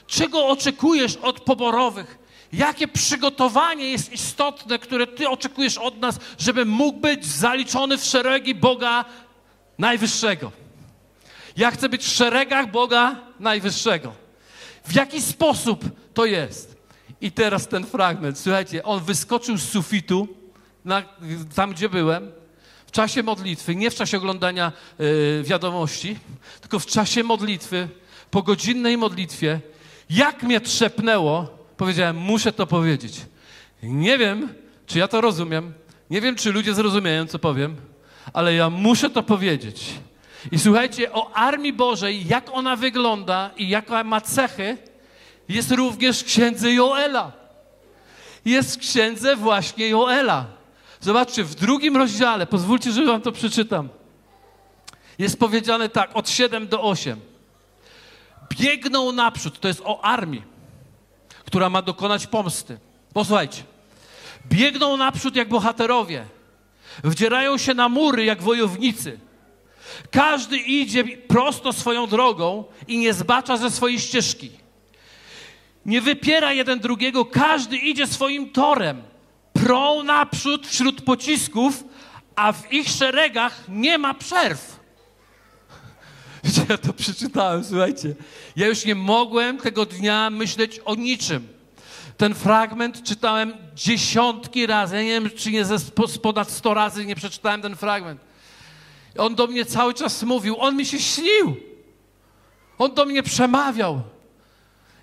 Czego 0.07 0.47
oczekujesz 0.47 1.17
od 1.17 1.41
poborowych? 1.41 2.19
Jakie 2.53 2.89
przygotowanie 2.89 3.91
jest 3.91 4.13
istotne, 4.13 4.79
które 4.79 5.07
Ty 5.07 5.29
oczekujesz 5.29 5.79
od 5.79 6.01
nas, 6.01 6.19
żeby 6.39 6.65
mógł 6.65 7.01
być 7.01 7.27
zaliczony 7.27 7.99
w 7.99 8.05
szeregi 8.05 8.55
Boga 8.55 9.05
Najwyższego? 9.79 10.53
Ja 11.57 11.71
chcę 11.71 11.89
być 11.89 12.05
w 12.05 12.09
szeregach 12.09 12.71
Boga 12.71 13.17
Najwyższego. 13.41 14.13
W 14.85 14.95
jaki 14.95 15.23
sposób 15.23 15.85
to 16.15 16.25
jest? 16.25 16.77
I 17.21 17.33
teraz 17.33 17.69
ten 17.69 17.87
fragment. 17.87 18.39
Słuchajcie, 18.39 18.83
on 18.83 19.05
wyskoczył 19.05 19.57
z 19.57 19.69
sufitu, 19.69 20.29
na, 20.85 21.03
tam 21.55 21.73
gdzie 21.73 21.89
byłem, 21.89 22.33
w 22.88 22.90
czasie 22.90 23.22
modlitwy, 23.22 23.77
nie 23.77 23.90
w 23.90 23.94
czasie 23.94 24.16
oglądania 24.16 24.72
y, 25.01 25.42
wiadomości, 25.44 26.16
tylko 26.61 26.79
w 26.79 26.87
czasie 26.87 27.22
modlitwy, 27.22 27.88
po 28.31 28.42
godzinnej 28.42 28.98
modlitwie, 28.98 29.61
jak 30.11 30.42
mnie 30.42 30.61
trzepnęło, 30.61 31.46
powiedziałem, 31.77 32.16
muszę 32.16 32.53
to 32.53 32.66
powiedzieć. 32.66 33.20
Nie 33.83 34.18
wiem, 34.18 34.48
czy 34.87 34.98
ja 34.98 35.09
to 35.09 35.20
rozumiem, 35.20 35.74
nie 36.11 36.20
wiem, 36.20 36.37
czy 36.37 36.53
ludzie 36.53 36.74
zrozumieją, 36.74 37.27
co 37.27 37.38
powiem, 37.38 37.77
ale 38.33 38.55
ja 38.55 38.70
muszę 38.70 39.11
to 39.11 39.22
powiedzieć. 39.22 39.85
I 40.53 40.59
słuchajcie, 40.59 41.12
o 41.12 41.33
Armii 41.33 41.72
Bożej, 41.72 42.27
jak 42.27 42.51
ona 42.53 42.77
wygląda 42.77 43.51
i 43.57 43.68
jakie 43.68 44.05
ma 44.05 44.20
cechy, 44.20 44.79
jest 45.48 45.70
również 45.70 46.20
w 46.20 46.24
księdze 46.24 46.72
Joela. 46.72 47.33
Jest 48.44 48.77
w 48.77 48.79
księdze 48.79 49.37
właśnie 49.37 49.88
Joela. 49.88 50.58
Zobaczcie, 51.01 51.45
w 51.45 51.55
drugim 51.55 51.97
rozdziale, 51.97 52.47
pozwólcie, 52.47 52.93
że 52.93 53.05
wam 53.05 53.21
to 53.21 53.33
przeczytam. 53.33 53.89
Jest 55.19 55.39
powiedziane 55.39 55.89
tak, 55.89 56.11
od 56.15 56.31
7 56.31 56.69
do 56.69 56.83
8. 56.83 57.21
Biegną 58.59 59.13
naprzód, 59.13 59.61
to 59.61 59.69
jest 59.69 59.83
o 59.85 60.05
armii, 60.05 60.43
która 61.45 61.71
ma 61.71 61.83
dokonać 61.83 62.27
pomsty. 62.27 62.79
Posłuchajcie. 63.13 63.63
Biegną 64.47 64.97
naprzód 64.97 65.37
jak 65.37 65.49
bohaterowie. 65.49 66.27
Wdzierają 67.05 67.59
się 67.59 67.75
na 67.75 67.89
mury 67.89 68.25
jak 68.25 68.43
wojownicy. 68.43 69.21
Każdy 70.11 70.57
idzie 70.57 71.05
prosto 71.05 71.73
swoją 71.73 72.07
drogą 72.07 72.65
i 72.89 72.99
nie 72.99 73.15
zbacza 73.15 73.57
ze 73.57 73.71
swojej 73.71 74.01
ścieżki. 74.01 74.51
Nie 75.87 76.01
wypiera 76.01 76.53
jeden 76.53 76.81
drugiego, 76.81 77.25
każdy 77.25 77.77
idzie 77.77 78.07
swoim 78.07 78.51
torem. 78.51 79.03
Prą 79.64 80.03
naprzód 80.03 80.66
wśród 80.66 81.03
pocisków, 81.03 81.85
a 82.37 82.53
w 82.53 82.73
ich 82.73 82.88
szeregach 82.88 83.64
nie 83.68 83.99
ma 83.99 84.14
przerw. 84.14 84.79
Ja 86.68 86.79
to 86.79 86.92
przeczytałem, 86.92 87.64
słuchajcie. 87.64 88.14
Ja 88.57 88.66
już 88.66 88.85
nie 88.85 88.94
mogłem 88.94 89.59
tego 89.59 89.87
dnia 89.87 90.31
myśleć 90.31 90.81
o 90.85 90.94
niczym. 90.94 91.49
Ten 92.16 92.35
fragment 92.35 93.03
czytałem 93.03 93.53
dziesiątki 93.75 94.66
razy. 94.66 94.97
Ja 94.97 95.03
nie 95.03 95.09
wiem, 95.09 95.31
czy 95.37 95.51
nie 95.51 95.64
ze 95.64 95.79
ponad 96.23 96.51
sto 96.51 96.75
razy 96.75 97.07
nie 97.07 97.16
przeczytałem 97.16 97.62
ten 97.62 97.77
fragment. 97.77 98.21
On 99.18 99.35
do 99.35 99.47
mnie 99.47 99.64
cały 99.64 99.94
czas 99.94 100.23
mówił, 100.23 100.57
on 100.61 100.77
mi 100.77 100.87
się 100.87 100.99
śnił. 100.99 101.57
On 102.79 102.94
do 102.94 103.05
mnie 103.05 103.23
przemawiał. 103.23 104.03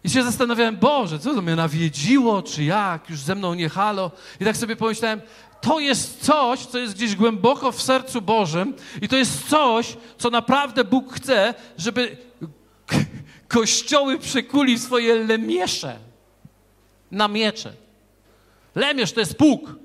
I 0.06 0.10
się 0.10 0.24
zastanawiałem, 0.24 0.78
Boże, 0.78 1.20
co 1.20 1.34
to 1.34 1.42
mnie 1.42 1.56
nawiedziło, 1.56 2.44
czy 2.44 2.64
jak, 2.64 3.10
już 3.10 3.20
ze 3.20 3.36
mną 3.36 3.54
nie 3.54 3.70
halo. 3.70 4.12
I 4.40 4.46
tak 4.46 4.58
sobie 4.58 4.76
pomyślałem, 4.76 5.22
to 5.62 5.80
jest 5.80 6.26
coś, 6.26 6.66
co 6.66 6.78
jest 6.78 6.94
gdzieś 6.94 7.16
głęboko 7.16 7.72
w 7.72 7.82
sercu 7.82 8.22
Bożym 8.22 8.74
i 9.02 9.08
to 9.08 9.16
jest 9.16 9.50
coś, 9.50 9.98
co 10.18 10.30
naprawdę 10.30 10.84
Bóg 10.84 11.14
chce, 11.14 11.54
żeby 11.78 12.18
kościoły 13.48 14.20
przekuli 14.20 14.80
swoje 14.80 15.16
lemiesze 15.16 16.00
na 17.12 17.28
miecze. 17.28 17.74
Lemierz 18.76 19.12
to 19.12 19.20
jest 19.20 19.36
pług. 19.36 19.76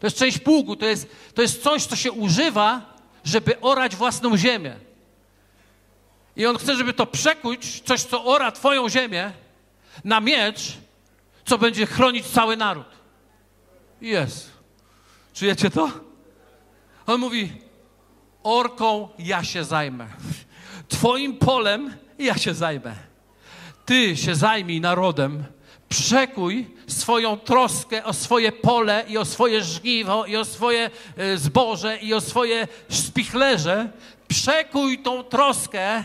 To 0.00 0.06
jest 0.06 0.16
część 0.16 0.38
pługu, 0.38 0.76
to 0.76 0.86
jest, 0.86 1.08
to 1.34 1.42
jest 1.42 1.62
coś, 1.62 1.86
co 1.86 1.96
się 1.96 2.12
używa 2.12 2.94
żeby 3.24 3.60
orać 3.60 3.96
własną 3.96 4.36
ziemię. 4.36 4.76
I 6.36 6.46
on 6.46 6.58
chce, 6.58 6.76
żeby 6.76 6.92
to 6.92 7.06
przekuć, 7.06 7.80
coś, 7.80 8.02
co 8.02 8.24
ora 8.24 8.52
twoją 8.52 8.88
ziemię, 8.88 9.32
na 10.04 10.20
miecz, 10.20 10.78
co 11.44 11.58
będzie 11.58 11.86
chronić 11.86 12.26
cały 12.26 12.56
naród. 12.56 12.86
Jest. 14.00 14.50
Czujecie 15.34 15.70
to? 15.70 15.90
On 17.06 17.20
mówi, 17.20 17.52
orką 18.42 19.08
ja 19.18 19.44
się 19.44 19.64
zajmę. 19.64 20.06
Twoim 20.88 21.36
polem 21.36 21.96
ja 22.18 22.38
się 22.38 22.54
zajmę. 22.54 22.94
Ty 23.84 24.16
się 24.16 24.34
zajmij 24.34 24.80
narodem, 24.80 25.44
przekuj 25.88 26.66
swoją 26.86 27.36
troskę 27.36 28.04
o 28.04 28.12
swoje 28.12 28.52
pole 28.52 29.04
i 29.08 29.18
o 29.18 29.24
swoje 29.24 29.62
żniwo 29.62 30.26
i 30.26 30.36
o 30.36 30.44
swoje 30.44 30.90
e, 31.16 31.38
zboże 31.38 31.98
i 31.98 32.14
o 32.14 32.20
swoje 32.20 32.68
spichlerze. 32.88 33.90
Przekuj 34.28 34.98
tą 34.98 35.24
troskę 35.24 36.04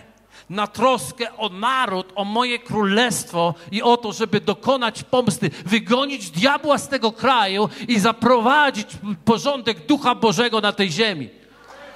na 0.50 0.68
troskę 0.68 1.38
o 1.38 1.50
naród, 1.50 2.12
o 2.16 2.26
moje 2.26 2.60
królestwo 2.60 3.54
i 3.72 3.82
o 3.82 3.98
to, 3.98 4.14
żeby 4.14 4.42
dokonać 4.42 5.04
pomsty, 5.04 5.50
wygonić 5.66 6.30
diabła 6.30 6.78
z 6.78 6.88
tego 6.88 7.12
kraju 7.12 7.70
i 7.88 8.00
zaprowadzić 8.00 8.88
porządek 9.26 9.86
Ducha 9.86 10.16
Bożego 10.16 10.62
na 10.62 10.72
tej 10.72 10.92
ziemi. 10.92 11.30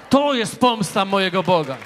To 0.10 0.34
jest 0.34 0.60
pomsta 0.60 1.06
mojego 1.06 1.44
Boga. 1.44 1.78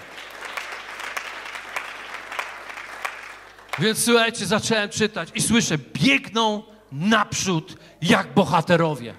Więc 3.80 4.06
słuchajcie, 4.06 4.46
zacząłem 4.46 4.90
czytać 4.90 5.30
i 5.36 5.42
słyszę, 5.42 5.78
biegną 5.78 6.64
naprzód 6.92 7.78
jak 8.02 8.34
bohaterowie. 8.34 9.14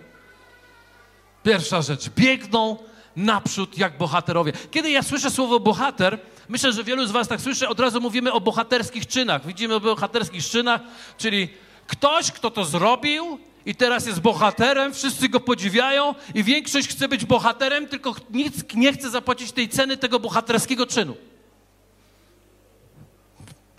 Pierwsza 1.42 1.82
rzecz, 1.82 2.08
biegną 2.08 2.76
naprzód 3.16 3.78
jak 3.78 3.98
bohaterowie. 3.98 4.52
Kiedy 4.70 4.90
ja 4.90 5.02
słyszę 5.02 5.30
słowo 5.30 5.60
bohater, 5.60 6.18
myślę, 6.48 6.72
że 6.72 6.84
wielu 6.84 7.06
z 7.06 7.10
Was 7.10 7.28
tak 7.28 7.40
słyszy, 7.40 7.68
od 7.68 7.80
razu 7.80 8.00
mówimy 8.00 8.32
o 8.32 8.40
bohaterskich 8.40 9.06
czynach. 9.06 9.46
Widzimy 9.46 9.74
o 9.74 9.80
bohaterskich 9.80 10.44
czynach, 10.44 10.80
czyli 11.18 11.48
ktoś, 11.86 12.32
kto 12.32 12.50
to 12.50 12.64
zrobił 12.64 13.38
i 13.66 13.74
teraz 13.74 14.06
jest 14.06 14.20
bohaterem, 14.20 14.94
wszyscy 14.94 15.28
go 15.28 15.40
podziwiają 15.40 16.14
i 16.34 16.44
większość 16.44 16.88
chce 16.88 17.08
być 17.08 17.24
bohaterem, 17.24 17.86
tylko 17.86 18.14
nikt 18.30 18.74
nie 18.74 18.92
chce 18.92 19.10
zapłacić 19.10 19.52
tej 19.52 19.68
ceny 19.68 19.96
tego 19.96 20.20
bohaterskiego 20.20 20.86
czynu. 20.86 21.16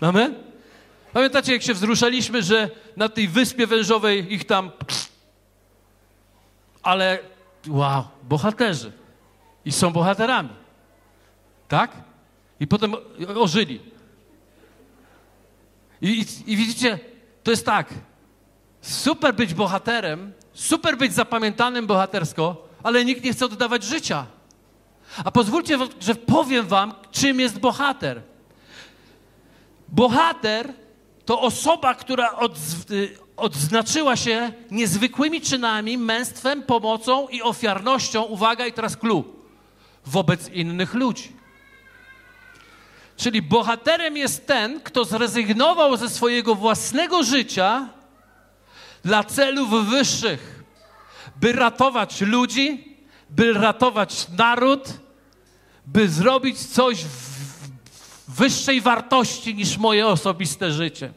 Amen? 0.00 0.34
Pamiętacie, 1.12 1.52
jak 1.52 1.62
się 1.62 1.74
wzruszaliśmy, 1.74 2.42
że 2.42 2.70
na 2.96 3.08
tej 3.08 3.28
wyspie 3.28 3.66
wężowej 3.66 4.32
ich 4.32 4.44
tam. 4.44 4.70
Ale 6.82 7.18
wow, 7.68 8.04
bohaterzy. 8.22 8.92
I 9.64 9.72
są 9.72 9.92
bohaterami. 9.92 10.48
Tak? 11.68 11.90
I 12.60 12.66
potem 12.66 12.94
ożyli. 13.36 13.80
I, 16.02 16.08
i, 16.08 16.52
I, 16.52 16.56
widzicie, 16.56 16.98
to 17.42 17.50
jest 17.50 17.66
tak. 17.66 17.94
Super 18.80 19.34
być 19.34 19.54
bohaterem, 19.54 20.32
super 20.52 20.98
być 20.98 21.12
zapamiętanym 21.14 21.86
bohatersko, 21.86 22.68
ale 22.82 23.04
nikt 23.04 23.24
nie 23.24 23.32
chce 23.32 23.44
oddawać 23.44 23.84
życia. 23.84 24.26
A 25.24 25.30
pozwólcie, 25.30 25.78
że 26.00 26.14
powiem 26.14 26.66
wam, 26.66 26.94
czym 27.10 27.40
jest 27.40 27.58
bohater. 27.58 28.22
Bohater 29.88 30.72
to 31.24 31.40
osoba, 31.40 31.94
która 31.94 32.36
odznaczyła 33.36 34.16
się 34.16 34.52
niezwykłymi 34.70 35.40
czynami, 35.40 35.98
męstwem, 35.98 36.62
pomocą 36.62 37.28
i 37.28 37.42
ofiarnością, 37.42 38.22
uwaga 38.22 38.66
i 38.66 38.72
teraz 38.72 38.96
clue, 38.96 39.24
wobec 40.06 40.48
innych 40.48 40.94
ludzi. 40.94 41.39
Czyli 43.20 43.42
bohaterem 43.42 44.16
jest 44.16 44.46
ten, 44.46 44.80
kto 44.80 45.04
zrezygnował 45.04 45.96
ze 45.96 46.08
swojego 46.08 46.54
własnego 46.54 47.22
życia 47.22 47.88
dla 49.04 49.24
celów 49.24 49.88
wyższych, 49.88 50.62
by 51.36 51.52
ratować 51.52 52.20
ludzi, 52.20 52.96
by 53.30 53.52
ratować 53.52 54.26
naród, 54.38 54.88
by 55.86 56.08
zrobić 56.08 56.58
coś 56.58 57.04
wyższej 58.28 58.80
wartości 58.80 59.54
niż 59.54 59.78
moje 59.78 60.06
osobiste 60.06 60.72
życie. 60.72 61.12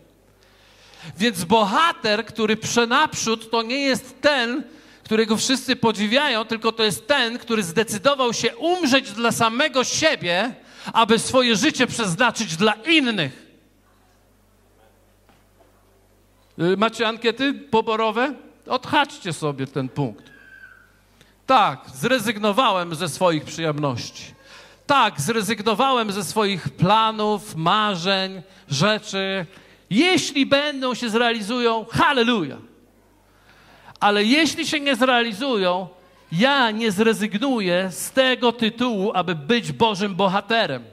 Więc 1.17 1.43
bohater, 1.43 2.25
który 2.25 2.57
przenaprzód, 2.57 3.51
to 3.51 3.61
nie 3.61 3.81
jest 3.81 4.21
ten, 4.21 4.63
którego 5.03 5.37
wszyscy 5.37 5.75
podziwiają, 5.75 6.45
tylko 6.45 6.71
to 6.71 6.83
jest 6.83 7.07
ten, 7.07 7.39
który 7.39 7.63
zdecydował 7.63 8.33
się 8.33 8.55
umrzeć 8.57 9.11
dla 9.11 9.31
samego 9.31 9.83
siebie, 9.83 10.55
aby 10.93 11.19
swoje 11.19 11.55
życie 11.55 11.87
przeznaczyć 11.87 12.55
dla 12.55 12.73
innych. 12.73 13.47
Y, 16.59 16.77
macie 16.77 17.07
ankiety 17.07 17.53
poborowe? 17.53 18.33
Odhaczcie 18.67 19.33
sobie 19.33 19.67
ten 19.67 19.89
punkt. 19.89 20.23
Tak, 21.45 21.79
zrezygnowałem 21.93 22.95
ze 22.95 23.09
swoich 23.09 23.43
przyjemności. 23.43 24.33
Tak, 24.87 25.21
zrezygnowałem 25.21 26.11
ze 26.11 26.23
swoich 26.23 26.69
planów, 26.69 27.55
marzeń, 27.55 28.41
rzeczy. 28.69 29.45
Jeśli 29.89 30.45
będą 30.45 30.93
się 30.93 31.09
zrealizują, 31.09 31.85
halleluja. 31.91 32.57
Ale 33.99 34.23
jeśli 34.23 34.67
się 34.67 34.79
nie 34.79 34.95
zrealizują, 34.95 35.87
ja 36.33 36.71
nie 36.71 36.91
zrezygnuję 36.91 37.89
z 37.91 38.11
tego 38.11 38.51
tytułu, 38.51 39.11
aby 39.13 39.35
być 39.35 39.71
Bożym 39.71 40.15
bohaterem. 40.15 40.83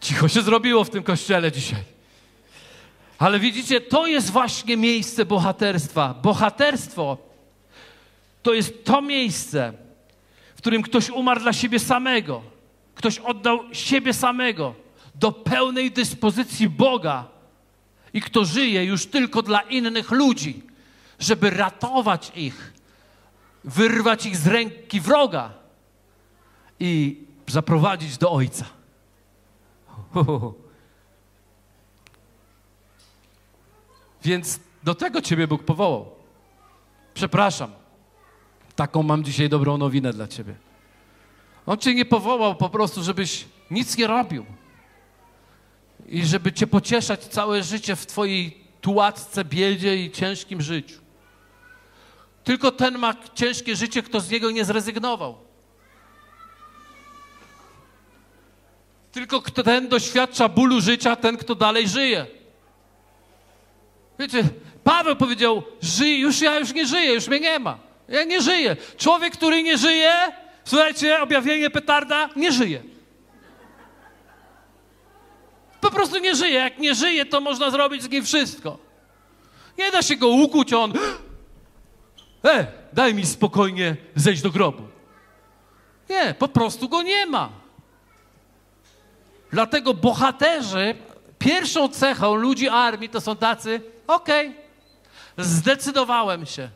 Cicho 0.00 0.28
się 0.28 0.42
zrobiło 0.42 0.84
w 0.84 0.90
tym 0.90 1.02
kościele 1.02 1.52
dzisiaj. 1.52 1.80
Ale 3.18 3.38
widzicie, 3.38 3.80
to 3.80 4.06
jest 4.06 4.30
właśnie 4.30 4.76
miejsce 4.76 5.24
bohaterstwa. 5.24 6.14
Bohaterstwo 6.22 7.18
to 8.42 8.54
jest 8.54 8.84
to 8.84 9.02
miejsce, 9.02 9.72
w 10.56 10.58
którym 10.58 10.82
ktoś 10.82 11.10
umarł 11.10 11.40
dla 11.40 11.52
siebie 11.52 11.78
samego. 11.78 12.42
Ktoś 12.94 13.18
oddał 13.18 13.60
siebie 13.72 14.14
samego 14.14 14.74
do 15.14 15.32
pełnej 15.32 15.90
dyspozycji 15.90 16.68
Boga 16.68 17.24
i 18.14 18.20
kto 18.20 18.44
żyje 18.44 18.84
już 18.84 19.06
tylko 19.06 19.42
dla 19.42 19.60
innych 19.60 20.10
ludzi 20.10 20.62
żeby 21.18 21.50
ratować 21.50 22.32
ich, 22.34 22.72
wyrwać 23.64 24.26
ich 24.26 24.36
z 24.36 24.46
ręki 24.46 25.00
wroga 25.00 25.52
i 26.80 27.20
zaprowadzić 27.46 28.18
do 28.18 28.32
Ojca. 28.32 28.64
Więc 34.24 34.60
do 34.84 34.94
tego 34.94 35.22
Ciebie 35.22 35.48
Bóg 35.48 35.64
powołał. 35.64 36.10
Przepraszam, 37.14 37.70
taką 38.76 39.02
mam 39.02 39.24
dzisiaj 39.24 39.48
dobrą 39.48 39.78
nowinę 39.78 40.12
dla 40.12 40.28
Ciebie. 40.28 40.54
On 41.66 41.78
Cię 41.78 41.94
nie 41.94 42.04
powołał 42.04 42.54
po 42.54 42.70
prostu, 42.70 43.02
żebyś 43.02 43.44
nic 43.70 43.96
nie 43.96 44.06
robił 44.06 44.46
i 46.06 46.26
żeby 46.26 46.52
Cię 46.52 46.66
pocieszać 46.66 47.24
całe 47.24 47.62
życie 47.62 47.96
w 47.96 48.06
Twojej 48.06 48.66
tułacce, 48.80 49.44
biedzie 49.44 50.04
i 50.04 50.10
ciężkim 50.10 50.62
życiu. 50.62 51.05
Tylko 52.46 52.72
ten 52.72 52.98
ma 52.98 53.14
ciężkie 53.34 53.76
życie, 53.76 54.02
kto 54.02 54.20
z 54.20 54.30
niego 54.30 54.50
nie 54.50 54.64
zrezygnował. 54.64 55.38
Tylko 59.12 59.40
ten 59.40 59.88
doświadcza 59.88 60.48
bólu 60.48 60.80
życia, 60.80 61.16
ten, 61.16 61.36
kto 61.36 61.54
dalej 61.54 61.88
żyje. 61.88 62.26
Wiecie, 64.18 64.42
Paweł 64.84 65.16
powiedział, 65.16 65.62
żyj, 65.82 66.20
już 66.20 66.40
ja 66.40 66.58
już 66.58 66.72
nie 66.72 66.86
żyję, 66.86 67.14
już 67.14 67.28
mnie 67.28 67.40
nie 67.40 67.58
ma. 67.58 67.78
Ja 68.08 68.24
nie 68.24 68.40
żyję. 68.42 68.76
Człowiek, 68.96 69.32
który 69.32 69.62
nie 69.62 69.78
żyje, 69.78 70.12
słuchajcie, 70.64 71.22
objawienie 71.22 71.70
petarda, 71.70 72.28
nie 72.36 72.52
żyje. 72.52 72.82
Po 75.80 75.90
prostu 75.90 76.18
nie 76.18 76.34
żyje. 76.34 76.54
Jak 76.54 76.78
nie 76.78 76.94
żyje, 76.94 77.26
to 77.26 77.40
można 77.40 77.70
zrobić 77.70 78.02
z 78.02 78.10
nim 78.10 78.24
wszystko. 78.24 78.78
Nie 79.78 79.90
da 79.90 80.02
się 80.02 80.16
go 80.16 80.28
ukuć, 80.28 80.72
on 80.72 80.92
e, 82.46 82.66
daj 82.92 83.14
mi 83.14 83.26
spokojnie 83.26 83.96
zejść 84.14 84.42
do 84.42 84.50
grobu. 84.50 84.82
Nie, 86.10 86.34
po 86.38 86.48
prostu 86.48 86.88
go 86.88 87.02
nie 87.02 87.26
ma. 87.26 87.50
Dlatego 89.52 89.94
bohaterzy, 89.94 90.94
pierwszą 91.38 91.88
cechą 91.88 92.34
ludzi 92.34 92.68
armii 92.68 93.08
to 93.08 93.20
są 93.20 93.36
tacy, 93.36 93.80
okej, 94.06 94.48
okay, 94.48 95.44
zdecydowałem 95.44 96.46
się. 96.46 96.68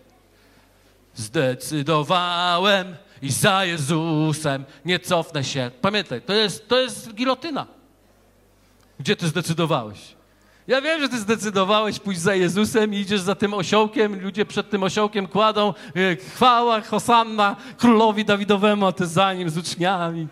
Zdecydowałem 1.15 2.97
i 3.23 3.33
za 3.33 3.65
Jezusem 3.65 4.65
nie 4.85 4.99
cofnę 4.99 5.45
się. 5.45 5.71
Pamiętaj, 5.81 6.23
to 6.23 6.33
jest, 6.33 6.69
to 6.69 6.79
jest 6.81 7.15
gilotyna. 7.15 7.67
Gdzie 9.01 9.17
ty 9.17 9.29
zdecydowałeś? 9.29 10.20
Ja 10.67 10.81
wiem, 10.81 11.01
że 11.01 11.09
ty 11.09 11.19
zdecydowałeś 11.19 11.99
pójść 11.99 12.21
za 12.21 12.35
Jezusem 12.35 12.95
i 12.95 12.97
idziesz 12.97 13.21
za 13.21 13.35
tym 13.35 13.55
osiołkiem, 13.55 14.21
ludzie 14.21 14.47
przed 14.47 14.71
tym 14.71 14.83
osiołkiem 14.83 15.27
kładą 15.27 15.75
e, 15.97 16.17
chwała, 16.17 16.81
hosanna 16.81 17.57
królowi 17.79 18.25
Dawidowemu, 18.25 18.87
a 18.87 18.93
ty 18.93 19.07
za 19.07 19.35
nim 19.35 19.51
z 19.51 19.59
uczniami. 19.59 20.29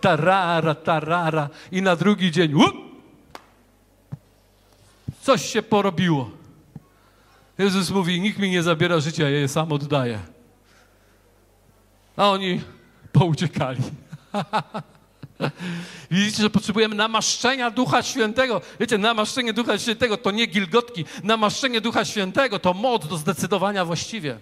Tarara, 0.00 0.74
tarara. 0.74 1.48
I 1.72 1.82
na 1.82 1.96
drugi 1.96 2.30
dzień 2.30 2.54
up, 2.54 2.72
coś 5.20 5.44
się 5.44 5.62
porobiło. 5.62 6.30
Jezus 7.58 7.90
mówi, 7.90 8.20
nikt 8.20 8.38
mi 8.38 8.50
nie 8.50 8.62
zabiera 8.62 9.00
życia, 9.00 9.30
ja 9.30 9.38
je 9.38 9.48
sam 9.48 9.72
oddaję. 9.72 10.18
A 12.16 12.30
oni 12.30 12.60
pouciekali. 13.12 13.82
Widzicie, 16.10 16.42
że 16.42 16.50
potrzebujemy 16.50 16.94
namaszczenia 16.94 17.70
Ducha 17.70 18.02
Świętego. 18.02 18.60
Wiecie, 18.80 18.98
namaszczenie 18.98 19.52
Ducha 19.52 19.78
Świętego 19.78 20.16
to 20.16 20.30
nie 20.30 20.46
gilgotki. 20.46 21.04
Namaszczenie 21.22 21.80
Ducha 21.80 22.04
Świętego 22.04 22.58
to 22.58 22.74
moc 22.74 23.08
do 23.08 23.16
zdecydowania 23.16 23.84
właściwie. 23.84 24.38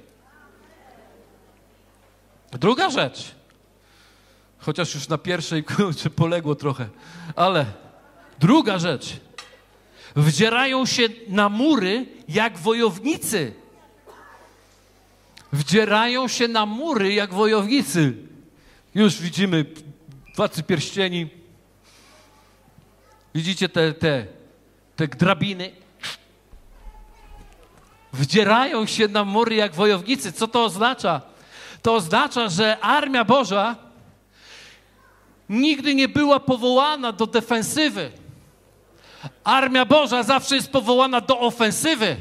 Druga 2.52 2.90
rzecz. 2.90 3.34
Chociaż 4.58 4.94
już 4.94 5.08
na 5.08 5.18
pierwszej 5.18 5.64
kurczę 5.76 6.10
poległo 6.10 6.54
trochę. 6.54 6.88
Ale 7.36 7.66
druga 8.38 8.78
rzecz. 8.78 9.16
Wdzierają 10.16 10.86
się 10.86 11.02
na 11.28 11.48
mury 11.48 12.06
jak 12.28 12.58
wojownicy. 12.58 13.54
Wdzierają 15.52 16.28
się 16.28 16.48
na 16.48 16.66
mury 16.66 17.14
jak 17.14 17.34
wojownicy. 17.34 18.14
Już 18.94 19.20
widzimy 19.20 19.64
Władcy 20.36 20.62
pierścieni. 20.62 21.28
Widzicie 23.34 23.68
te, 23.68 23.92
te, 23.92 24.26
te 24.96 25.08
drabiny? 25.08 25.72
Wdzierają 28.12 28.86
się 28.86 29.08
na 29.08 29.24
mury 29.24 29.54
jak 29.54 29.74
wojownicy. 29.74 30.32
Co 30.32 30.48
to 30.48 30.64
oznacza? 30.64 31.20
To 31.82 31.94
oznacza, 31.94 32.48
że 32.48 32.80
armia 32.80 33.24
Boża 33.24 33.76
nigdy 35.48 35.94
nie 35.94 36.08
była 36.08 36.40
powołana 36.40 37.12
do 37.12 37.26
defensywy. 37.26 38.12
Armia 39.44 39.84
Boża 39.84 40.22
zawsze 40.22 40.54
jest 40.54 40.72
powołana 40.72 41.20
do 41.20 41.38
ofensywy. 41.38 42.16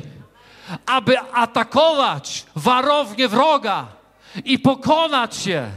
aby 0.85 1.19
atakować 1.19 2.45
warownie 2.55 3.27
wroga 3.27 3.87
i 4.45 4.59
pokonać 4.59 5.35
się. 5.35 5.71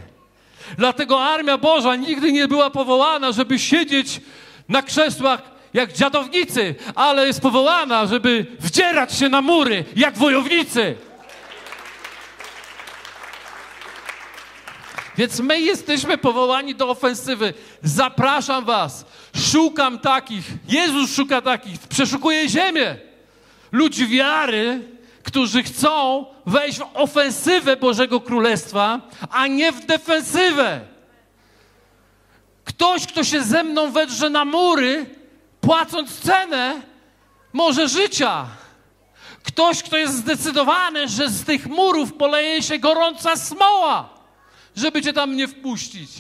Dlatego 0.79 1.25
Armia 1.25 1.59
Boża 1.59 1.97
nigdy 1.97 2.33
nie 2.33 2.49
była 2.49 2.71
powołana, 2.71 3.33
żeby 3.33 3.59
siedzieć 3.59 4.21
na 4.69 4.83
krzesłach 4.83 5.43
jak 5.75 5.93
dziadownicy, 5.93 6.75
ale 6.95 7.27
jest 7.27 7.41
powołana, 7.41 8.07
żeby 8.07 8.47
wdzierać 8.61 9.15
się 9.15 9.29
na 9.29 9.43
mury 9.43 9.85
jak 9.97 10.19
wojownicy. 10.19 10.97
Więc 15.17 15.41
my 15.41 15.61
jesteśmy 15.61 16.19
powołani 16.19 16.75
do 16.75 16.89
ofensywy. 16.89 17.55
Zapraszam 17.83 18.65
Was. 18.65 19.07
Szukam 19.53 19.99
takich. 19.99 20.45
Jezus 20.69 21.15
szuka 21.15 21.41
takich. 21.43 21.81
Przeszukuje 21.81 22.49
ziemię. 22.49 22.97
Ludzi 23.73 24.07
wiary, 24.07 24.81
którzy 25.25 25.63
chcą 25.63 26.27
wejść 26.47 26.79
w 26.79 26.87
ofensywę 26.95 27.77
Bożego 27.77 28.21
Królestwa, 28.21 29.01
a 29.31 29.47
nie 29.47 29.73
w 29.73 29.87
defensywę. 29.87 30.81
Ktoś, 32.65 33.07
kto 33.07 33.25
się 33.25 33.43
ze 33.43 33.65
mną 33.65 33.93
wedrze 33.93 34.31
na 34.31 34.45
mury, 34.45 35.07
płacąc 35.61 36.21
cenę 36.21 36.83
może 37.53 37.89
życia. 37.89 38.47
Ktoś, 39.43 39.83
kto 39.83 39.97
jest 39.97 40.15
zdecydowany, 40.15 41.09
że 41.09 41.29
z 41.29 41.45
tych 41.45 41.67
murów 41.67 42.13
poleje 42.13 42.63
się 42.63 42.79
gorąca 42.79 43.37
smoła, 43.37 44.09
żeby 44.77 45.03
cię 45.03 45.13
tam 45.13 45.37
nie 45.37 45.49
wpuścić. 45.49 46.11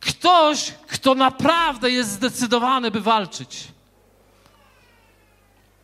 Ktoś, 0.00 0.72
kto 0.86 1.14
naprawdę 1.14 1.90
jest 1.90 2.10
zdecydowany, 2.10 2.90
by 2.90 3.00
walczyć. 3.00 3.64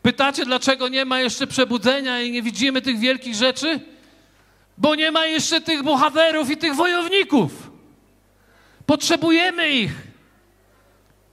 Pytacie, 0.07 0.45
dlaczego 0.45 0.89
nie 0.89 1.05
ma 1.05 1.21
jeszcze 1.21 1.47
przebudzenia 1.47 2.21
i 2.21 2.31
nie 2.31 2.43
widzimy 2.43 2.83
tych 2.83 2.99
wielkich 2.99 3.35
rzeczy? 3.35 3.81
Bo 4.79 4.95
nie 4.95 5.11
ma 5.11 5.27
jeszcze 5.27 5.61
tych 5.61 5.83
bohaterów 5.83 6.51
i 6.51 6.57
tych 6.57 6.75
wojowników. 6.75 7.71
Potrzebujemy 8.87 9.71
ich. 9.71 9.93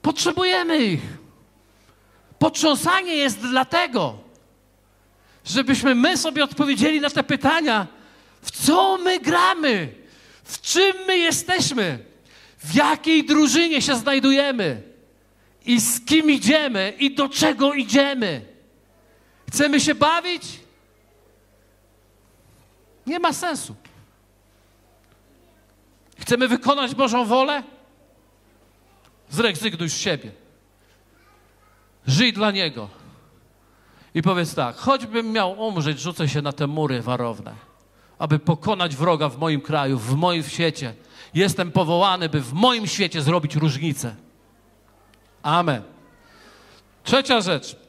Potrzebujemy 0.02 0.86
ich. 0.86 1.02
Potrząsanie 2.40 3.16
jest 3.16 3.40
dlatego, 3.40 4.18
żebyśmy 5.46 5.96
my 5.96 6.18
sobie 6.18 6.44
odpowiedzieli 6.44 7.02
na 7.02 7.10
te 7.10 7.24
pytania, 7.24 7.88
w 8.42 8.52
co 8.52 8.98
my 8.98 9.20
gramy, 9.20 9.94
w 10.44 10.62
czym 10.62 10.94
my 11.08 11.18
jesteśmy, 11.18 12.00
w 12.58 12.76
jakiej 12.76 13.26
drużynie 13.26 13.82
się 13.82 13.96
znajdujemy 13.96 14.82
i 15.66 15.80
z 15.80 16.06
kim 16.06 16.32
idziemy 16.32 16.94
i 17.00 17.16
do 17.16 17.30
czego 17.30 17.74
idziemy. 17.74 18.53
Chcemy 19.54 19.80
się 19.80 19.96
bawić? 19.96 20.60
Nie 23.08 23.20
ma 23.20 23.34
sensu. 23.34 23.76
Chcemy 26.20 26.48
wykonać 26.48 26.96
Bożą 26.96 27.26
wolę? 27.26 27.64
Zrezygnuj 29.30 29.90
z 29.90 29.98
siebie. 29.98 30.32
Żyj 32.08 32.34
dla 32.34 32.52
Niego. 32.52 32.90
I 34.14 34.22
powiedz 34.22 34.56
tak, 34.56 34.76
choćbym 34.76 35.32
miał 35.32 35.60
umrzeć, 35.60 36.00
rzucę 36.00 36.30
się 36.30 36.42
na 36.42 36.54
te 36.54 36.68
mury 36.68 37.02
warowne, 37.02 37.56
aby 38.20 38.40
pokonać 38.40 38.96
wroga 38.96 39.30
w 39.30 39.38
moim 39.38 39.62
kraju, 39.62 39.98
w 39.98 40.16
moim 40.16 40.44
świecie. 40.44 40.94
Jestem 41.34 41.72
powołany, 41.72 42.30
by 42.30 42.42
w 42.42 42.54
moim 42.54 42.88
świecie 42.88 43.22
zrobić 43.22 43.56
różnicę. 43.56 44.16
Amen. 45.44 45.84
Trzecia 47.04 47.42
rzecz. 47.42 47.83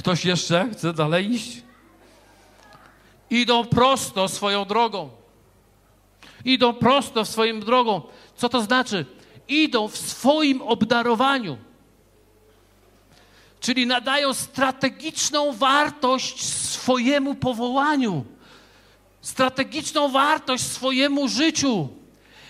Ktoś 0.00 0.24
jeszcze 0.24 0.68
chce 0.72 0.92
dalej 0.92 1.32
iść? 1.32 1.62
Idą 3.30 3.64
prosto 3.64 4.28
swoją 4.28 4.64
drogą. 4.64 5.10
Idą 6.44 6.74
prosto 6.74 7.24
w 7.24 7.28
swoim 7.28 7.60
drogą. 7.60 8.02
Co 8.36 8.48
to 8.48 8.62
znaczy? 8.62 9.06
Idą 9.48 9.88
w 9.88 9.96
swoim 9.96 10.62
obdarowaniu. 10.62 11.58
Czyli 13.60 13.86
nadają 13.86 14.34
strategiczną 14.34 15.52
wartość 15.52 16.44
swojemu 16.44 17.34
powołaniu, 17.34 18.24
strategiczną 19.20 20.08
wartość 20.08 20.64
swojemu 20.64 21.28
życiu. 21.28 21.88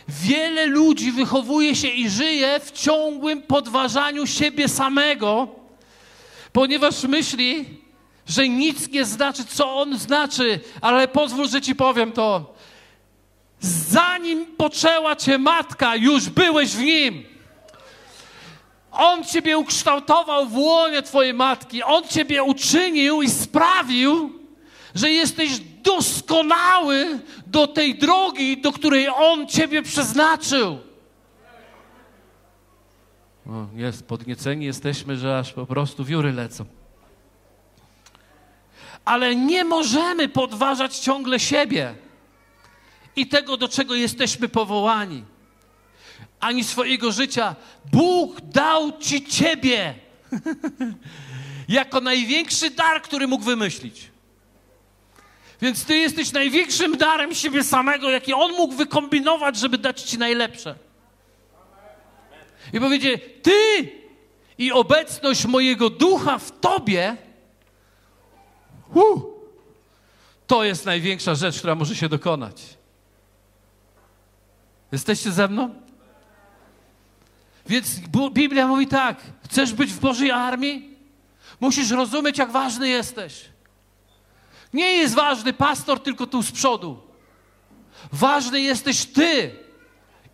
Wiele 0.09 0.67
ludzi 0.67 1.13
wychowuje 1.13 1.77
się 1.77 1.89
i 1.89 2.11
żyje 2.11 2.61
w 2.61 2.73
ciągłym 2.73 3.43
podważaniu 3.43 4.27
siebie 4.27 4.69
samego 4.69 5.60
ponieważ 6.53 7.03
myśli, 7.03 7.65
że 8.27 8.49
nic 8.49 8.89
nie 8.89 9.05
znaczy, 9.05 9.45
co 9.45 9.75
on 9.77 9.99
znaczy, 9.99 10.61
ale 10.81 11.09
pozwól, 11.09 11.49
że 11.49 11.61
ci 11.61 11.75
powiem 11.75 12.13
to. 12.13 12.55
Zanim 13.61 14.47
poczęła 14.47 15.17
cię 15.17 15.39
matka, 15.39 15.97
już 15.97 16.29
byłeś 16.29 16.71
w 16.71 16.83
nim. 16.83 17.25
On 18.93 19.25
ciebie 19.25 19.59
ukształtował 19.59 20.47
w 20.47 20.57
łonie 20.57 21.03
twojej 21.03 21.35
matki. 21.35 21.83
On 21.83 22.09
ciebie 22.09 22.43
uczynił 22.43 23.23
i 23.23 23.31
sprawił, 23.31 24.41
że 24.95 25.11
jesteś 25.11 25.59
doskonały 25.61 27.21
do 27.47 27.67
tej 27.67 27.95
drogi, 27.95 28.61
do 28.61 28.73
której 28.73 29.09
On 29.09 29.47
ciebie 29.47 29.83
przeznaczył. 29.83 30.79
Jest, 33.75 34.07
podnieceni 34.07 34.65
jesteśmy, 34.65 35.17
że 35.17 35.39
aż 35.39 35.53
po 35.53 35.67
prostu 35.67 36.05
wióry 36.05 36.33
lecą. 36.33 36.65
Ale 39.05 39.37
nie 39.37 39.65
możemy 39.65 40.29
podważać 40.29 40.99
ciągle 40.99 41.41
siebie 41.41 41.95
i 43.17 43.27
tego, 43.27 43.57
do 43.57 43.69
czego 43.69 43.95
jesteśmy 43.95 44.49
powołani, 44.49 45.25
ani 46.41 46.65
swojego 46.65 47.13
życia. 47.13 47.57
Bóg 47.93 48.41
dał 48.41 48.99
ci 48.99 49.27
ciebie 49.27 49.95
jako 51.69 52.01
największy 52.01 52.71
dar, 52.71 53.03
który 53.03 53.27
mógł 53.27 53.45
wymyślić. 53.45 54.11
Więc 55.61 55.85
ty 55.85 55.97
jesteś 55.97 56.33
największym 56.33 56.97
darem 56.97 57.35
siebie 57.35 57.65
samego, 57.65 58.11
jaki 58.11 58.33
on 58.33 58.53
mógł 58.53 58.75
wykombinować, 58.75 59.57
żeby 59.57 59.79
dać 59.79 60.03
ci 60.03 60.19
najlepsze. 60.19 60.90
I 62.73 62.81
powiedzie, 62.81 63.19
Ty 63.19 63.93
i 64.59 64.73
obecność 64.73 65.47
mojego 65.47 65.91
ducha 65.91 66.39
w 66.39 66.61
Tobie, 66.61 67.17
uh, 68.95 69.23
to 70.47 70.65
jest 70.65 70.87
największa 70.87 71.35
rzecz, 71.35 71.59
która 71.59 71.75
może 71.75 71.97
się 71.97 72.09
dokonać. 72.09 72.63
Jesteście 74.93 75.33
ze 75.33 75.49
mną? 75.49 75.75
Więc 77.67 78.01
Biblia 78.33 78.67
mówi 78.67 78.87
tak: 78.87 79.21
chcesz 79.45 79.73
być 79.73 79.93
w 79.93 80.01
Bożej 80.01 80.31
armii? 80.31 80.99
Musisz 81.61 81.91
rozumieć, 81.91 82.39
jak 82.39 82.51
ważny 82.51 82.89
jesteś. 82.89 83.45
Nie 84.73 84.93
jest 84.93 85.15
ważny 85.15 85.53
pastor 85.53 86.03
tylko 86.03 86.27
tu 86.27 86.43
z 86.43 86.53
przodu. 86.53 87.01
Ważny 88.13 88.61
jesteś 88.61 89.07
ty 89.07 89.55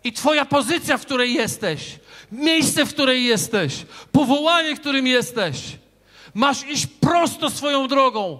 i 0.03 0.13
Twoja 0.13 0.45
pozycja, 0.45 0.97
w 0.97 1.05
której 1.05 1.33
jesteś 1.33 1.99
miejsce, 2.31 2.85
w 2.85 2.93
której 2.93 3.25
jesteś, 3.25 3.85
powołanie, 4.11 4.75
którym 4.75 5.07
jesteś. 5.07 5.77
Masz 6.33 6.63
iść 6.63 6.87
prosto 6.87 7.49
swoją 7.49 7.87
drogą, 7.87 8.39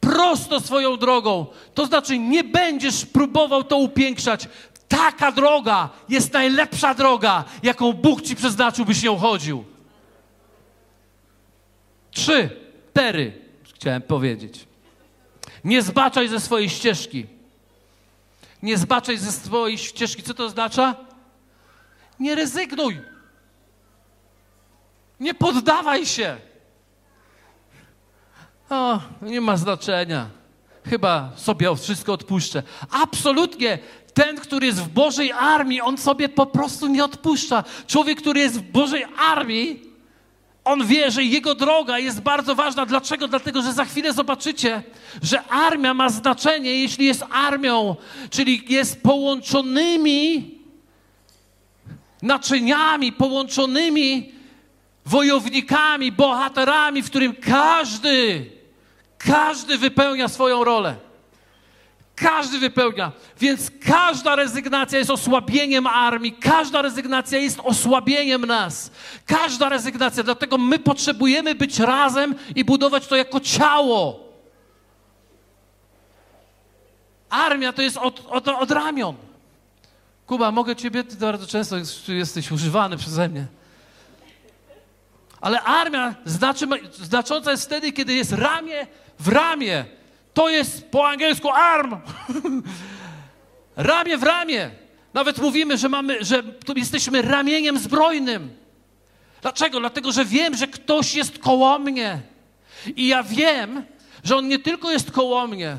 prosto 0.00 0.60
swoją 0.60 0.96
drogą. 0.96 1.46
To 1.74 1.86
znaczy, 1.86 2.18
nie 2.18 2.44
będziesz 2.44 3.06
próbował 3.06 3.64
to 3.64 3.76
upiększać. 3.76 4.48
Taka 4.88 5.32
droga 5.32 5.88
jest 6.08 6.32
najlepsza 6.32 6.94
droga, 6.94 7.44
jaką 7.62 7.92
Bóg 7.92 8.22
ci 8.22 8.36
przeznaczył, 8.36 8.84
byś 8.84 9.02
nią 9.02 9.16
chodził. 9.16 9.64
Trzy, 12.10 12.50
tery, 12.92 13.32
chciałem 13.74 14.02
powiedzieć. 14.02 14.66
Nie 15.64 15.82
zbaczaj 15.82 16.28
ze 16.28 16.40
swojej 16.40 16.70
ścieżki. 16.70 17.26
Nie 18.62 18.78
zbaczaj 18.78 19.18
ze 19.18 19.32
swojej 19.32 19.78
ścieżki. 19.78 20.22
Co 20.22 20.34
to 20.34 20.44
oznacza? 20.44 20.94
Nie 22.20 22.34
rezygnuj. 22.34 23.00
Nie 25.20 25.34
poddawaj 25.34 26.06
się. 26.06 26.36
O, 28.70 29.00
nie 29.22 29.40
ma 29.40 29.56
znaczenia. 29.56 30.26
Chyba 30.84 31.32
sobie 31.36 31.76
wszystko 31.76 32.12
odpuszczę. 32.12 32.62
Absolutnie. 32.90 33.78
Ten, 34.14 34.36
który 34.36 34.66
jest 34.66 34.80
w 34.80 34.88
Bożej 34.88 35.32
armii, 35.32 35.80
on 35.80 35.98
sobie 35.98 36.28
po 36.28 36.46
prostu 36.46 36.86
nie 36.86 37.04
odpuszcza. 37.04 37.64
Człowiek, 37.86 38.20
który 38.20 38.40
jest 38.40 38.58
w 38.58 38.70
Bożej 38.70 39.04
armii, 39.18 39.82
on 40.64 40.86
wie, 40.86 41.10
że 41.10 41.24
jego 41.24 41.54
droga 41.54 41.98
jest 41.98 42.20
bardzo 42.20 42.54
ważna. 42.54 42.86
Dlaczego? 42.86 43.28
Dlatego, 43.28 43.62
że 43.62 43.72
za 43.72 43.84
chwilę 43.84 44.12
zobaczycie, 44.12 44.82
że 45.22 45.42
armia 45.42 45.94
ma 45.94 46.08
znaczenie, 46.08 46.74
jeśli 46.74 47.06
jest 47.06 47.24
armią, 47.30 47.96
czyli 48.30 48.64
jest 48.68 49.02
połączonymi 49.02 50.54
naczyniami, 52.22 53.12
połączonymi 53.12 54.32
wojownikami, 55.08 56.12
bohaterami, 56.12 57.02
w 57.02 57.06
którym 57.06 57.34
każdy, 57.36 58.46
każdy 59.18 59.78
wypełnia 59.78 60.28
swoją 60.28 60.64
rolę. 60.64 60.96
Każdy 62.14 62.58
wypełnia. 62.58 63.12
Więc 63.40 63.70
każda 63.86 64.36
rezygnacja 64.36 64.98
jest 64.98 65.10
osłabieniem 65.10 65.86
armii, 65.86 66.32
każda 66.32 66.82
rezygnacja 66.82 67.38
jest 67.38 67.60
osłabieniem 67.64 68.44
nas. 68.44 68.90
Każda 69.26 69.68
rezygnacja. 69.68 70.22
Dlatego 70.22 70.58
my 70.58 70.78
potrzebujemy 70.78 71.54
być 71.54 71.78
razem 71.78 72.34
i 72.54 72.64
budować 72.64 73.06
to 73.06 73.16
jako 73.16 73.40
ciało. 73.40 74.28
Armia 77.30 77.72
to 77.72 77.82
jest 77.82 77.96
od, 77.96 78.26
od, 78.28 78.48
od 78.48 78.70
ramion. 78.70 79.14
Kuba, 80.26 80.50
mogę 80.50 80.76
ciebie, 80.76 81.04
ty 81.04 81.16
bardzo 81.16 81.46
często 81.46 81.76
jesteś 82.08 82.50
używany 82.50 82.96
przeze 82.96 83.28
mnie. 83.28 83.46
Ale 85.40 85.62
armia 85.62 86.14
znaczy, 86.24 86.66
znacząca 86.92 87.50
jest 87.50 87.64
wtedy, 87.64 87.92
kiedy 87.92 88.14
jest 88.14 88.32
ramię 88.32 88.86
w 89.18 89.28
ramię. 89.28 89.84
To 90.34 90.48
jest 90.48 90.90
po 90.90 91.08
angielsku 91.08 91.50
arm. 91.50 91.96
ramię 93.76 94.18
w 94.18 94.22
ramię. 94.22 94.70
Nawet 95.14 95.38
mówimy, 95.38 95.78
że, 95.78 95.88
mamy, 95.88 96.24
że 96.24 96.42
jesteśmy 96.76 97.22
ramieniem 97.22 97.78
zbrojnym. 97.78 98.50
Dlaczego? 99.42 99.80
Dlatego, 99.80 100.12
że 100.12 100.24
wiem, 100.24 100.56
że 100.56 100.66
ktoś 100.66 101.14
jest 101.14 101.38
koło 101.38 101.78
mnie. 101.78 102.20
I 102.96 103.06
ja 103.06 103.22
wiem, 103.22 103.84
że 104.24 104.36
on 104.36 104.48
nie 104.48 104.58
tylko 104.58 104.90
jest 104.90 105.10
koło 105.10 105.46
mnie, 105.46 105.76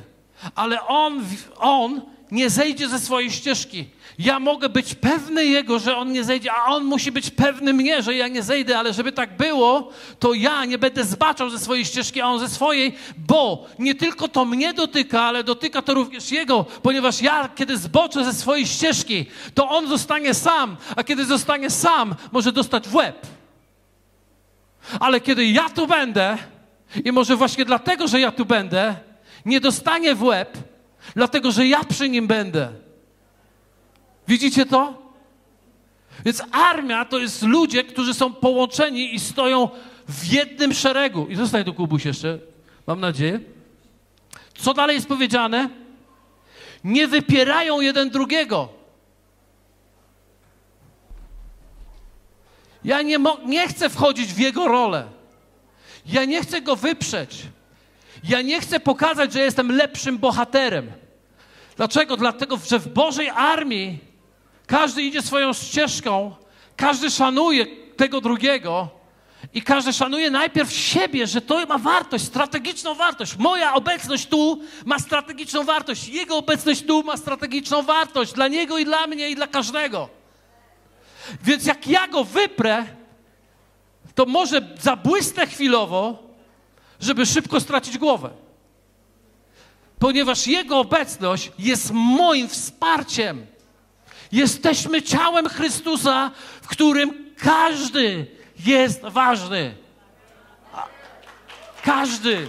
ale 0.56 0.88
on, 0.88 1.26
on 1.58 2.02
nie 2.32 2.50
zejdzie 2.50 2.90
ze 2.90 3.00
swojej 3.00 3.32
ścieżki. 3.32 3.86
Ja 4.20 4.40
mogę 4.40 4.70
być 4.70 4.96
pewny 4.96 5.46
Jego, 5.46 5.80
że 5.80 5.98
On 5.98 6.12
nie 6.12 6.24
zejdzie, 6.24 6.52
a 6.54 6.66
On 6.66 6.84
musi 6.84 7.12
być 7.12 7.30
pewny 7.30 7.74
mnie, 7.74 8.02
że 8.02 8.16
ja 8.16 8.28
nie 8.28 8.44
zejdę, 8.44 8.80
ale 8.80 8.94
żeby 8.94 9.12
tak 9.12 9.38
było, 9.38 9.92
to 10.20 10.34
ja 10.34 10.66
nie 10.66 10.78
będę 10.78 11.06
zbaczał 11.06 11.50
ze 11.50 11.60
swojej 11.60 11.86
ścieżki, 11.86 12.22
a 12.22 12.28
On 12.28 12.40
ze 12.40 12.50
swojej, 12.50 12.96
bo 13.18 13.68
nie 13.80 13.96
tylko 13.96 14.28
to 14.28 14.46
mnie 14.46 14.74
dotyka, 14.74 15.22
ale 15.22 15.44
dotyka 15.44 15.82
to 15.82 15.94
również 15.94 16.32
Jego, 16.32 16.64
ponieważ 16.64 17.22
ja, 17.22 17.50
kiedy 17.56 17.78
zboczę 17.78 18.26
ze 18.26 18.34
swojej 18.34 18.68
ścieżki, 18.68 19.26
to 19.54 19.70
On 19.70 19.88
zostanie 19.88 20.34
sam, 20.34 20.78
a 20.96 21.04
kiedy 21.04 21.26
zostanie 21.26 21.70
sam, 21.70 22.16
może 22.32 22.52
dostać 22.52 22.88
w 22.88 22.96
łeb. 22.96 23.28
Ale 25.00 25.22
kiedy 25.22 25.46
ja 25.46 25.70
tu 25.70 25.88
będę, 25.88 26.38
i 27.06 27.12
może 27.12 27.36
właśnie 27.36 27.66
dlatego, 27.66 28.08
że 28.08 28.20
ja 28.20 28.32
tu 28.32 28.46
będę, 28.46 28.96
nie 29.46 29.60
dostanie 29.60 30.16
w 30.16 30.24
łeb, 30.24 30.58
dlatego 31.16 31.52
że 31.52 31.68
ja 31.68 31.84
przy 31.84 32.10
nim 32.10 32.28
będę. 32.28 32.89
Widzicie 34.30 34.66
to? 34.66 34.94
Więc 36.26 36.44
armia 36.52 37.06
to 37.06 37.20
jest 37.20 37.44
ludzie, 37.44 37.84
którzy 37.84 38.14
są 38.14 38.34
połączeni 38.34 39.16
i 39.16 39.20
stoją 39.20 39.70
w 40.08 40.26
jednym 40.26 40.74
szeregu. 40.74 41.28
I 41.28 41.36
zostań 41.36 41.64
tu, 41.64 41.74
Kubuś, 41.74 42.06
jeszcze, 42.06 42.40
mam 42.88 43.00
nadzieję. 43.00 43.40
Co 44.58 44.74
dalej 44.74 44.96
jest 44.96 45.08
powiedziane? 45.08 45.70
Nie 46.84 47.08
wypierają 47.08 47.82
jeden 47.82 48.10
drugiego. 48.10 48.70
Ja 52.84 53.02
nie, 53.02 53.18
nie 53.46 53.68
chcę 53.68 53.90
wchodzić 53.90 54.34
w 54.34 54.40
jego 54.40 54.68
rolę. 54.68 55.08
Ja 56.06 56.26
nie 56.26 56.42
chcę 56.42 56.62
go 56.62 56.76
wyprzeć. 56.76 57.42
Ja 58.24 58.42
nie 58.42 58.62
chcę 58.62 58.80
pokazać, 58.80 59.34
że 59.34 59.40
jestem 59.40 59.72
lepszym 59.72 60.18
bohaterem. 60.18 60.92
Dlaczego? 61.78 62.18
Dlatego, 62.18 62.58
że 62.68 62.80
w 62.80 62.88
Bożej 62.88 63.30
armii 63.30 64.09
każdy 64.70 65.04
idzie 65.04 65.22
swoją 65.22 65.54
ścieżką, 65.54 66.36
każdy 66.76 67.12
szanuje 67.12 67.66
tego 67.98 68.22
drugiego 68.22 68.90
i 69.54 69.62
każdy 69.62 69.94
szanuje 69.94 70.32
najpierw 70.32 70.74
siebie, 70.74 71.28
że 71.28 71.42
to 71.42 71.66
ma 71.66 71.78
wartość, 71.78 72.26
strategiczną 72.26 72.96
wartość. 72.96 73.38
Moja 73.38 73.74
obecność 73.74 74.28
tu 74.28 74.62
ma 74.86 75.00
strategiczną 75.00 75.64
wartość, 75.64 76.08
jego 76.08 76.38
obecność 76.38 76.84
tu 76.86 77.04
ma 77.04 77.18
strategiczną 77.18 77.82
wartość 77.82 78.34
dla 78.34 78.48
niego 78.48 78.78
i 78.78 78.86
dla 78.86 79.08
mnie 79.08 79.30
i 79.30 79.36
dla 79.36 79.48
każdego. 79.48 80.10
Więc 81.44 81.66
jak 81.66 81.88
ja 81.88 82.08
go 82.08 82.24
wyprę, 82.24 82.86
to 84.16 84.26
może 84.26 84.62
zabłysnę 84.82 85.48
chwilowo, 85.48 86.24
żeby 87.00 87.26
szybko 87.26 87.60
stracić 87.60 87.98
głowę. 87.98 88.30
Ponieważ 90.00 90.48
Jego 90.48 90.80
obecność 90.80 91.52
jest 91.60 91.92
moim 91.94 92.48
wsparciem. 92.48 93.46
Jesteśmy 94.32 95.02
ciałem 95.02 95.50
Chrystusa, 95.50 96.32
w 96.62 96.68
którym 96.68 97.34
każdy 97.38 98.26
jest 98.66 99.02
ważny. 99.02 99.76
Każdy. 101.84 102.48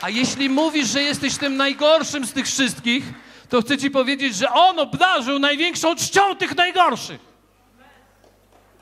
A 0.00 0.10
jeśli 0.10 0.48
mówisz, 0.48 0.88
że 0.88 1.02
jesteś 1.02 1.36
tym 1.36 1.56
najgorszym 1.56 2.26
z 2.26 2.32
tych 2.32 2.46
wszystkich, 2.46 3.04
to 3.48 3.62
chcę 3.62 3.78
ci 3.78 3.90
powiedzieć, 3.90 4.36
że 4.36 4.52
On 4.52 4.78
obdarzył 4.78 5.38
największą 5.38 5.96
czcią 5.96 6.36
tych 6.36 6.56
najgorszych. 6.56 7.20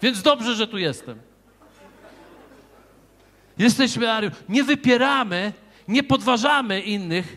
Więc 0.03 0.23
dobrze, 0.23 0.55
że 0.55 0.67
tu 0.67 0.79
jestem. 0.79 1.21
Jesteśmy 3.59 4.13
Arią. 4.13 4.31
Nie 4.49 4.65
wypieramy, 4.65 5.53
nie 5.89 6.03
podważamy 6.03 6.81
innych, 6.81 7.37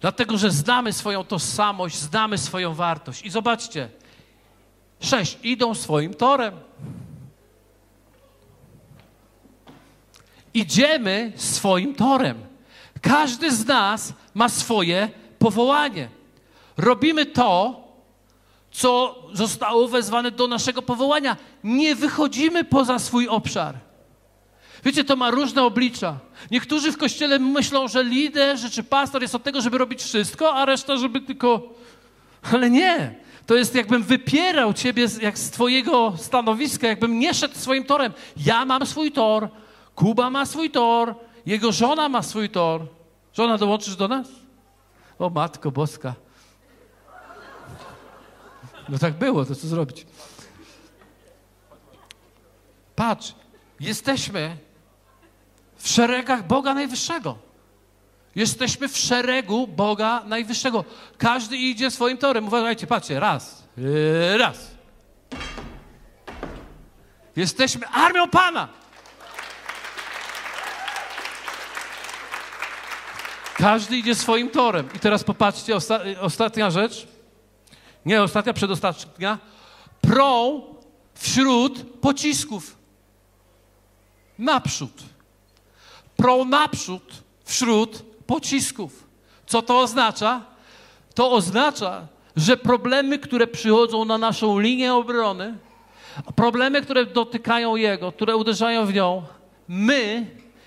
dlatego 0.00 0.38
że 0.38 0.50
znamy 0.50 0.92
swoją 0.92 1.24
tożsamość, 1.24 1.96
znamy 1.96 2.38
swoją 2.38 2.74
wartość. 2.74 3.22
I 3.22 3.30
zobaczcie, 3.30 3.88
sześć, 5.00 5.38
idą 5.42 5.74
swoim 5.74 6.14
torem. 6.14 6.54
Idziemy 10.54 11.32
swoim 11.36 11.94
torem. 11.94 12.46
Każdy 13.02 13.50
z 13.50 13.66
nas 13.66 14.12
ma 14.34 14.48
swoje 14.48 15.08
powołanie. 15.38 16.08
Robimy 16.76 17.26
to, 17.26 17.80
co 18.70 19.22
zostało 19.32 19.88
wezwane 19.88 20.30
do 20.30 20.46
naszego 20.46 20.82
powołania. 20.82 21.36
Nie 21.64 21.94
wychodzimy 21.94 22.64
poza 22.64 22.98
swój 22.98 23.28
obszar. 23.28 23.87
Wiecie, 24.88 25.04
to 25.04 25.16
ma 25.16 25.30
różne 25.30 25.62
oblicza. 25.62 26.18
Niektórzy 26.50 26.92
w 26.92 26.96
kościele 26.96 27.38
myślą, 27.38 27.88
że 27.88 28.04
lider 28.04 28.58
czy 28.72 28.82
pastor 28.82 29.22
jest 29.22 29.34
od 29.34 29.42
tego, 29.42 29.60
żeby 29.60 29.78
robić 29.78 30.02
wszystko, 30.02 30.54
a 30.54 30.64
reszta, 30.64 30.96
żeby 30.96 31.20
tylko. 31.20 31.74
Ale 32.52 32.70
nie. 32.70 33.14
To 33.46 33.54
jest 33.54 33.74
jakbym 33.74 34.02
wypierał 34.02 34.72
ciebie 34.72 35.08
z, 35.08 35.22
jak 35.22 35.38
z 35.38 35.50
twojego 35.50 36.14
stanowiska, 36.16 36.86
jakbym 36.86 37.18
nie 37.18 37.34
szedł 37.34 37.54
swoim 37.54 37.84
torem. 37.84 38.12
Ja 38.36 38.64
mam 38.64 38.86
swój 38.86 39.12
tor, 39.12 39.48
Kuba 39.94 40.30
ma 40.30 40.46
swój 40.46 40.70
tor, 40.70 41.14
jego 41.46 41.72
żona 41.72 42.08
ma 42.08 42.22
swój 42.22 42.50
tor. 42.50 42.86
Żona, 43.32 43.58
dołączysz 43.58 43.96
do 43.96 44.08
nas? 44.08 44.28
O 45.18 45.30
Matko 45.30 45.70
Boska. 45.70 46.14
No 48.88 48.98
tak 48.98 49.14
było, 49.14 49.44
to 49.44 49.54
co 49.54 49.66
zrobić? 49.68 50.06
Patrz, 52.96 53.34
jesteśmy 53.80 54.67
w 55.78 55.88
szeregach 55.88 56.46
Boga 56.46 56.74
Najwyższego. 56.74 57.38
Jesteśmy 58.34 58.88
w 58.88 58.98
szeregu 58.98 59.66
Boga 59.66 60.22
Najwyższego. 60.26 60.84
Każdy 61.18 61.56
idzie 61.56 61.90
swoim 61.90 62.18
torem. 62.18 62.46
Uważajcie, 62.46 62.86
patrzcie, 62.86 63.20
raz, 63.20 63.64
yy, 63.76 64.38
raz. 64.38 64.70
Jesteśmy 67.36 67.88
armią 67.88 68.28
Pana. 68.28 68.68
Każdy 73.54 73.96
idzie 73.96 74.14
swoim 74.14 74.50
torem. 74.50 74.88
I 74.94 74.98
teraz 74.98 75.24
popatrzcie, 75.24 75.76
osta 75.76 76.00
ostatnia 76.20 76.70
rzecz. 76.70 77.08
Nie, 78.06 78.22
ostatnia, 78.22 78.52
przedostatnia. 78.52 79.38
Prą 80.00 80.62
wśród 81.14 82.00
pocisków. 82.00 82.76
Naprzód. 84.38 85.02
Prą 86.18 86.44
naprzód 86.44 87.02
wśród 87.44 88.02
pocisków. 88.26 89.08
Co 89.46 89.62
to 89.62 89.80
oznacza? 89.80 90.44
To 91.14 91.32
oznacza, 91.32 92.06
że 92.36 92.56
problemy, 92.56 93.18
które 93.18 93.46
przychodzą 93.46 94.04
na 94.04 94.18
naszą 94.18 94.58
linię 94.58 94.94
obrony, 94.94 95.58
problemy, 96.36 96.82
które 96.82 97.06
dotykają 97.06 97.76
Jego, 97.76 98.12
które 98.12 98.36
uderzają 98.36 98.86
w 98.86 98.94
nią, 98.94 99.22
my 99.68 100.26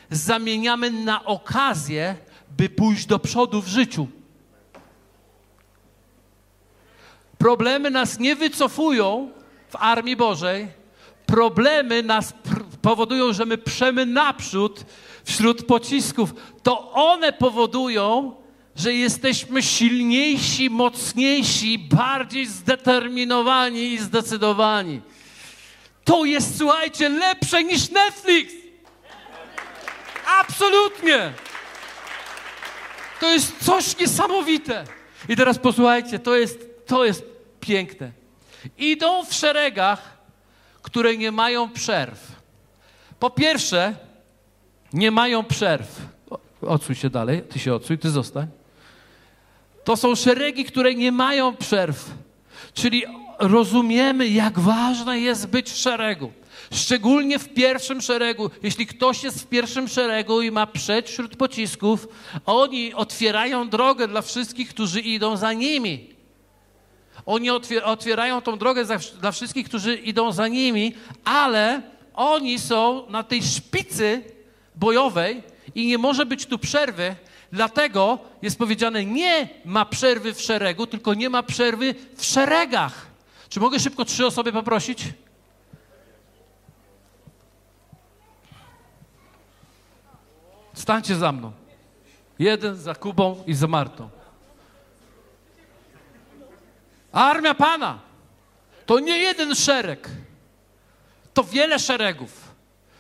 zamieniamy 0.10 0.92
na 0.92 1.26
okazję, 1.26 2.16
by 2.58 2.70
pójść 2.70 3.06
do 3.06 3.20
przodu 3.20 3.62
w 3.62 3.68
życiu. 3.68 4.08
Problemy 7.38 7.90
nas 7.90 8.20
nie 8.20 8.36
wycofują 8.36 9.32
w 9.70 9.76
Armii 9.76 10.16
Bożej. 10.16 10.68
Problemy 11.26 12.04
nas 12.04 12.34
powodują, 12.82 13.34
że 13.34 13.46
my 13.46 13.58
przemy 13.58 14.06
naprzód 14.06 14.86
wśród 15.24 15.66
pocisków. 15.66 16.34
To 16.64 16.92
one 16.92 17.34
powodują, 17.34 18.36
że 18.76 18.94
jesteśmy 18.94 19.64
silniejsi, 19.64 20.70
mocniejsi, 20.70 21.80
bardziej 21.80 22.46
zdeterminowani 22.46 23.94
i 23.94 23.98
zdecydowani. 23.98 25.02
To 26.04 26.26
jest, 26.26 26.58
słuchajcie, 26.58 27.10
lepsze 27.10 27.64
niż 27.64 27.90
Netflix. 27.90 28.54
Absolutnie. 30.40 31.34
To 33.20 33.30
jest 33.30 33.66
coś 33.66 33.98
niesamowite. 33.98 34.84
I 35.30 35.36
teraz 35.36 35.58
posłuchajcie, 35.58 36.20
to 36.20 36.36
jest, 36.36 36.60
to 36.88 37.06
jest 37.06 37.24
piękne. 37.60 38.12
Idą 38.78 39.26
w 39.26 39.34
szeregach, 39.34 40.18
które 40.82 41.18
nie 41.18 41.32
mają 41.32 41.70
przerw. 41.70 42.20
Po 43.20 43.30
pierwsze, 43.30 43.96
nie 44.94 45.12
mają 45.12 45.44
przerw. 45.44 46.02
Odsuń 46.62 46.96
się 46.96 47.10
dalej, 47.10 47.42
ty 47.50 47.60
się 47.60 47.74
odsuń, 47.74 47.98
ty 47.98 48.10
zostań. 48.10 48.48
To 49.84 49.98
są 49.98 50.16
szeregi, 50.16 50.66
które 50.66 50.96
nie 50.96 51.12
mają 51.12 51.56
przerw. 51.56 52.10
Czyli 52.74 53.04
rozumiemy, 53.40 54.28
jak 54.28 54.60
ważne 54.60 55.20
jest 55.20 55.48
być 55.48 55.70
w 55.70 55.78
szeregu. 55.78 56.32
Szczególnie 56.74 57.40
w 57.40 57.54
pierwszym 57.54 58.02
szeregu. 58.02 58.50
Jeśli 58.64 58.88
ktoś 58.88 59.24
jest 59.24 59.42
w 59.42 59.48
pierwszym 59.48 59.88
szeregu 59.88 60.42
i 60.42 60.52
ma 60.52 60.68
przed 60.68 61.10
wśród 61.10 61.36
pocisków, 61.36 62.08
oni 62.46 62.94
otwierają 62.94 63.70
drogę 63.70 64.08
dla 64.08 64.22
wszystkich, 64.22 64.70
którzy 64.70 65.00
idą 65.00 65.38
za 65.38 65.54
nimi. 65.54 66.10
Oni 67.26 67.50
otwierają 67.84 68.42
tą 68.42 68.58
drogę 68.58 68.86
dla 69.20 69.32
wszystkich, 69.32 69.66
którzy 69.66 69.96
idą 69.96 70.32
za 70.32 70.48
nimi, 70.48 70.94
ale 71.24 71.82
oni 72.14 72.60
są 72.60 73.10
na 73.10 73.24
tej 73.24 73.44
szpicy 73.44 74.24
bojowej 74.76 75.44
i 75.76 75.88
nie 75.88 75.98
może 75.98 76.26
być 76.26 76.46
tu 76.46 76.60
przerwy. 76.60 77.16
Dlatego 77.52 78.20
jest 78.42 78.58
powiedziane, 78.58 79.06
nie 79.06 79.50
ma 79.66 79.86
przerwy 79.86 80.34
w 80.34 80.42
szeregu, 80.42 80.88
tylko 80.88 81.14
nie 81.14 81.30
ma 81.30 81.44
przerwy 81.44 81.96
w 82.16 82.26
szeregach. 82.26 83.08
Czy 83.50 83.60
mogę 83.60 83.80
szybko 83.80 84.06
trzy 84.06 84.26
osoby 84.26 84.52
poprosić? 84.52 85.04
Stańcie 90.74 91.16
za 91.16 91.32
mną. 91.32 91.52
Jeden 92.40 92.76
za 92.76 92.96
Kubą 92.96 93.44
i 93.48 93.54
za 93.54 93.68
Martą. 93.68 94.10
Armia 97.12 97.54
Pana 97.54 98.00
to 98.86 99.00
nie 99.00 99.18
jeden 99.18 99.56
szereg, 99.56 100.10
to 101.34 101.44
wiele 101.44 101.80
szeregów. 101.80 102.51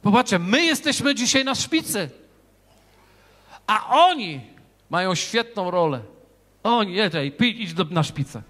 Popatrzcie, 0.02 0.40
my 0.40 0.66
jesteśmy 0.66 1.16
dzisiaj 1.16 1.46
na 1.46 1.56
szpicy, 1.56 2.10
a 3.68 3.88
oni 3.90 4.42
mają 4.90 5.16
świetną 5.16 5.72
rolę. 5.72 6.00
Oni, 6.64 6.94
jedziej, 6.94 7.34
idź 7.40 7.74
do, 7.74 7.84
na 7.84 8.04
szpicę. 8.04 8.42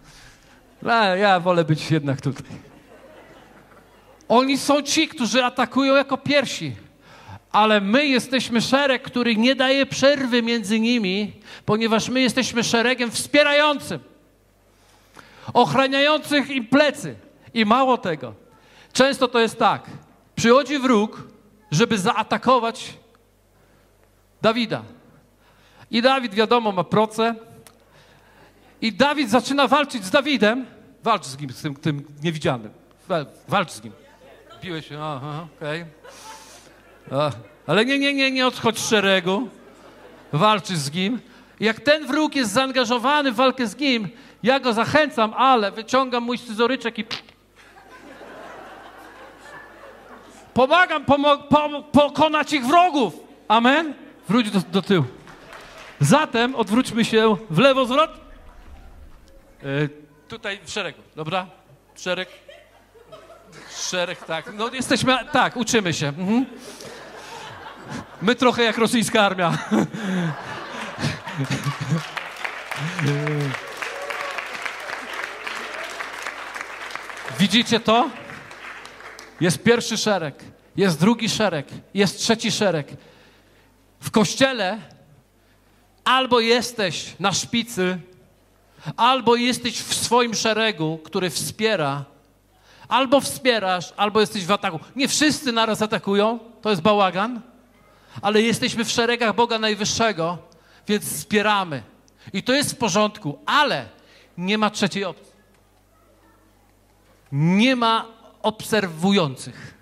Ja, 0.84 1.16
ja 1.16 1.39
wolę 1.39 1.64
być 1.64 1.91
jednak 1.91 2.22
tutaj. 2.22 2.45
Oni 4.28 4.58
są 4.58 4.82
ci, 4.82 5.08
którzy 5.08 5.45
atakują 5.45 5.95
jako 5.95 6.18
pierwsi 6.18 6.76
ale 7.52 7.82
my 7.82 8.06
jesteśmy 8.06 8.62
szereg, 8.62 9.02
który 9.02 9.36
nie 9.36 9.56
daje 9.56 9.86
przerwy 9.86 10.41
między 10.41 10.80
nimi, 10.80 11.34
ponieważ 11.66 12.10
my 12.10 12.22
jesteśmy 12.22 12.64
szeregiem 12.64 13.12
wspierającym, 13.12 13.99
ochraniających 15.54 16.49
im 16.49 16.68
plecy. 16.68 17.16
I 17.54 17.66
mało 17.66 17.97
tego, 17.97 18.34
często 18.93 19.28
to 19.28 19.39
jest 19.39 19.60
tak, 19.60 19.86
przychodzi 20.36 20.80
wróg, 20.80 21.28
żeby 21.72 21.97
zaatakować 21.97 22.93
Dawida. 24.41 24.84
I 25.91 26.01
Dawid, 26.01 26.34
wiadomo, 26.34 26.72
ma 26.72 26.84
proce. 26.84 27.36
I 28.82 28.93
Dawid 28.93 29.30
zaczyna 29.30 29.67
walczyć 29.67 30.05
z 30.05 30.09
Dawidem. 30.09 30.65
Walcz 31.03 31.26
z 31.26 31.39
nim, 31.39 31.49
z 31.49 31.61
tym, 31.61 31.76
tym 31.76 32.05
niewidzianym. 32.24 32.72
Walcz 33.47 33.72
z 33.72 33.84
nim. 33.84 33.93
Biłeś 34.63 34.88
się, 34.88 35.03
aha, 35.03 35.47
okej. 35.57 35.86
Okay. 37.07 37.32
Ale 37.67 37.86
nie, 37.86 37.99
nie, 37.99 38.13
nie, 38.13 38.32
nie 38.32 38.47
odchodź 38.47 38.80
z 38.80 38.89
szeregu. 38.89 39.49
Walczysz 40.34 40.78
z 40.78 40.93
nim. 40.93 41.19
Jak 41.59 41.80
ten 41.80 42.07
wróg 42.07 42.36
jest 42.36 42.51
zaangażowany 42.51 43.32
w 43.32 43.36
walkę 43.36 43.67
z 43.67 43.78
nim, 43.78 44.09
ja 44.43 44.59
go 44.59 44.74
zachęcam, 44.74 45.34
ale 45.34 45.72
wyciągam 45.72 46.24
mój 46.24 46.38
scyzoryczek 46.38 46.99
i 46.99 47.05
pomagam 50.54 51.06
pokonać 51.91 52.54
ich 52.54 52.66
wrogów. 52.66 53.14
Amen? 53.47 53.93
Wróć 54.30 54.52
do, 54.52 54.60
do 54.60 54.82
tyłu. 54.82 55.06
Zatem 55.99 56.56
odwróćmy 56.56 57.06
się 57.06 57.38
w 57.49 57.58
lewo 57.58 57.86
zwrot. 57.86 58.12
Yy, 59.64 59.89
tutaj 60.28 60.60
w 60.66 60.70
szeregu, 60.70 61.02
dobra? 61.16 61.45
Szereg. 61.95 62.30
Szereg, 63.76 64.26
tak. 64.26 64.54
No 64.54 64.70
jesteśmy, 64.74 65.18
tak, 65.32 65.58
uczymy 65.58 65.93
się. 65.93 66.08
Mhm. 66.08 66.45
My 68.22 68.36
trochę 68.36 68.64
jak 68.64 68.78
rosyjska 68.78 69.22
armia. 69.22 69.58
Widzicie 77.39 77.80
to? 77.80 78.10
Jest 79.41 79.63
pierwszy 79.63 79.97
szereg, 79.97 80.43
jest 80.75 80.99
drugi 80.99 81.29
szereg, 81.29 81.67
jest 81.93 82.17
trzeci 82.17 82.51
szereg. 82.51 82.87
W 83.99 84.11
kościele 84.11 84.77
albo 86.03 86.39
jesteś 86.39 87.15
na 87.19 87.31
szpicy, 87.31 87.99
albo 88.97 89.35
jesteś 89.35 89.81
w 89.81 89.93
swoim 89.93 90.33
szeregu, 90.35 90.99
który 91.03 91.29
wspiera, 91.29 92.05
albo 92.87 93.21
wspierasz, 93.21 93.93
albo 93.97 94.19
jesteś 94.19 94.45
w 94.45 94.51
ataku. 94.51 94.79
Nie 94.95 95.07
wszyscy 95.07 95.51
naraz 95.51 95.81
atakują, 95.81 96.39
to 96.61 96.69
jest 96.69 96.81
bałagan 96.81 97.41
ale 98.21 98.41
jesteśmy 98.41 98.85
w 98.85 98.91
szeregach 98.91 99.35
Boga 99.35 99.59
Najwyższego, 99.59 100.37
więc 100.87 101.03
wspieramy. 101.05 101.83
I 102.33 102.43
to 102.43 102.53
jest 102.53 102.71
w 102.71 102.77
porządku, 102.77 103.39
ale 103.45 103.85
nie 104.37 104.57
ma 104.57 104.69
trzeciej 104.69 105.05
opcji. 105.05 105.31
Nie 107.31 107.75
ma 107.75 108.05
obserwujących. 108.41 109.73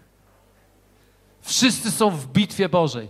Wszyscy 1.42 1.92
są 1.92 2.10
w 2.10 2.28
bitwie 2.28 2.70
Bożej. 2.70 3.08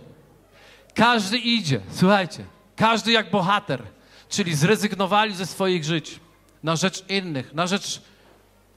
Każdy 0.94 1.38
idzie, 1.38 1.80
słuchajcie, 1.92 2.44
każdy 2.76 3.12
jak 3.12 3.30
bohater, 3.30 3.82
czyli 4.28 4.54
zrezygnowali 4.54 5.34
ze 5.34 5.46
swoich 5.46 5.84
żyć 5.84 6.20
na 6.62 6.76
rzecz 6.76 7.04
innych, 7.08 7.54
na 7.54 7.66
rzecz 7.66 8.02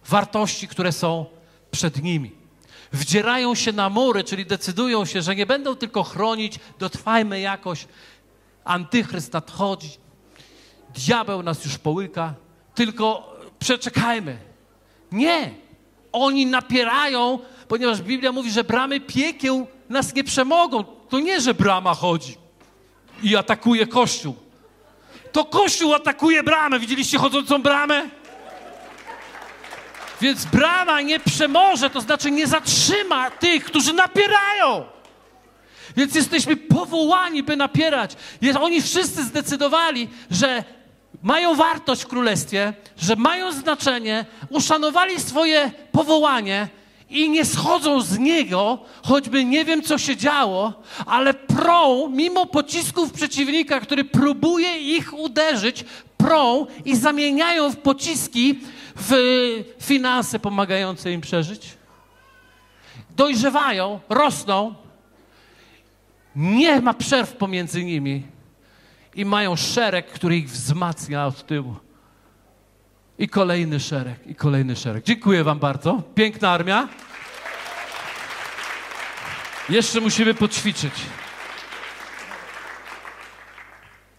wartości, 0.06 0.68
które 0.68 0.92
są 0.92 1.26
przed 1.72 2.04
nimi 2.04 2.44
wdzierają 2.94 3.56
się 3.56 3.72
na 3.72 3.90
mury, 3.90 4.24
czyli 4.24 4.46
decydują 4.46 5.06
się, 5.06 5.22
że 5.22 5.36
nie 5.36 5.46
będą 5.46 5.76
tylko 5.76 6.04
chronić, 6.04 6.60
dotrwajmy 6.80 7.40
jakoś, 7.40 7.88
antychryst 8.64 9.34
nadchodzi, 9.34 9.90
diabeł 10.96 11.44
nas 11.44 11.66
już 11.66 11.78
połyka, 11.78 12.34
tylko 12.76 13.36
przeczekajmy. 13.60 14.38
Nie! 15.12 15.63
Oni 16.14 16.46
napierają, 16.46 17.40
ponieważ 17.68 18.02
Biblia 18.02 18.32
mówi, 18.32 18.52
że 18.52 18.64
bramy 18.64 19.00
piekieł 19.00 19.68
nas 19.90 20.16
nie 20.16 20.24
przemogą. 20.24 20.84
To 20.84 21.20
nie, 21.20 21.42
że 21.42 21.54
brama 21.54 21.94
chodzi 21.94 22.38
i 23.24 23.36
atakuje 23.36 23.88
Kościół. 23.88 24.36
To 25.32 25.46
Kościół 25.46 25.94
atakuje 25.94 26.44
bramę. 26.44 26.80
Widzieliście 26.80 27.18
chodzącą 27.18 27.62
bramę? 27.62 28.10
Więc 30.22 30.46
brama 30.46 31.02
nie 31.02 31.20
przemoże, 31.20 31.90
to 31.90 32.02
znaczy 32.02 32.32
nie 32.32 32.48
zatrzyma 32.48 33.32
tych, 33.32 33.66
którzy 33.66 33.94
napierają. 33.94 34.86
Więc 35.98 36.16
jesteśmy 36.16 36.58
powołani, 36.58 37.44
by 37.44 37.56
napierać. 37.56 38.16
Oni 38.62 38.82
wszyscy 38.82 39.24
zdecydowali, 39.24 40.08
że 40.32 40.64
mają 41.24 41.56
wartość 41.56 42.02
w 42.02 42.08
królestwie, 42.08 42.74
że 42.98 43.16
mają 43.16 43.52
znaczenie, 43.52 44.26
uszanowali 44.50 45.20
swoje 45.20 45.72
powołanie 45.92 46.68
i 47.10 47.30
nie 47.30 47.46
schodzą 47.46 48.02
z 48.02 48.20
niego, 48.20 48.80
choćby 49.04 49.46
nie 49.46 49.66
wiem, 49.66 49.82
co 49.82 49.98
się 49.98 50.18
działo, 50.18 50.74
ale 51.06 51.34
prą, 51.34 52.10
mimo 52.10 52.46
pocisków 52.46 53.12
przeciwnika, 53.12 53.80
który 53.80 54.04
próbuje 54.04 54.78
ich 54.78 55.14
uderzyć, 55.14 55.86
prą 56.18 56.66
i 56.86 56.96
zamieniają 56.96 57.70
w 57.70 57.78
pociski 57.78 58.60
w 58.96 59.14
finanse 59.82 60.40
pomagające 60.40 61.12
im 61.12 61.22
przeżyć. 61.22 61.70
Dojrzewają, 63.16 64.00
rosną, 64.10 64.74
nie 66.36 66.82
ma 66.82 66.94
przerw 66.94 67.34
pomiędzy 67.34 67.84
nimi 67.84 68.33
i 69.16 69.26
mają 69.26 69.56
szereg, 69.56 70.08
który 70.08 70.38
ich 70.38 70.50
wzmacnia 70.50 71.28
od 71.28 71.46
tyłu. 71.46 71.76
I 73.18 73.30
kolejny 73.30 73.80
szereg, 73.80 74.28
i 74.28 74.36
kolejny 74.36 74.76
szereg. 74.76 75.04
Dziękuję 75.04 75.44
Wam 75.44 75.60
bardzo. 75.60 76.04
Piękna 76.16 76.50
armia. 76.50 76.90
Jeszcze 79.70 80.02
musimy 80.02 80.34
poćwiczyć. 80.34 80.94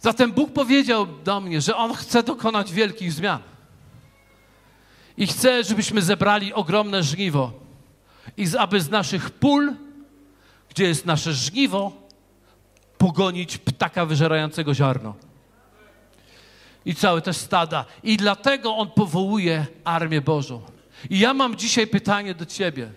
Zatem 0.01 0.33
Bóg 0.33 0.53
powiedział 0.53 1.07
do 1.07 1.41
mnie, 1.41 1.61
że 1.61 1.77
On 1.77 1.95
chce 1.95 2.23
dokonać 2.23 2.73
wielkich 2.73 3.13
zmian. 3.13 3.39
I 5.17 5.27
chce, 5.27 5.65
żebyśmy 5.65 6.03
zebrali 6.03 6.53
ogromne 6.53 7.03
żniwo. 7.03 7.53
I 8.37 8.47
aby 8.59 8.81
z 8.81 8.91
naszych 8.91 9.31
pól, 9.31 9.73
gdzie 10.69 10.85
jest 10.85 11.07
nasze 11.07 11.33
żniwo, 11.33 11.93
pogonić 13.05 13.59
ptaka 13.59 14.07
wyżerającego 14.07 14.75
ziarno. 14.75 15.15
I 16.85 16.95
całe 16.95 17.21
te 17.21 17.33
stada. 17.33 17.85
I 18.03 18.17
dlatego 18.17 18.77
On 18.77 18.91
powołuje 18.91 19.67
Armię 19.85 20.21
Bożą. 20.21 20.63
I 21.11 21.19
ja 21.19 21.35
mam 21.35 21.57
dzisiaj 21.57 21.87
pytanie 21.87 22.35
do 22.35 22.47
Ciebie. 22.47 22.91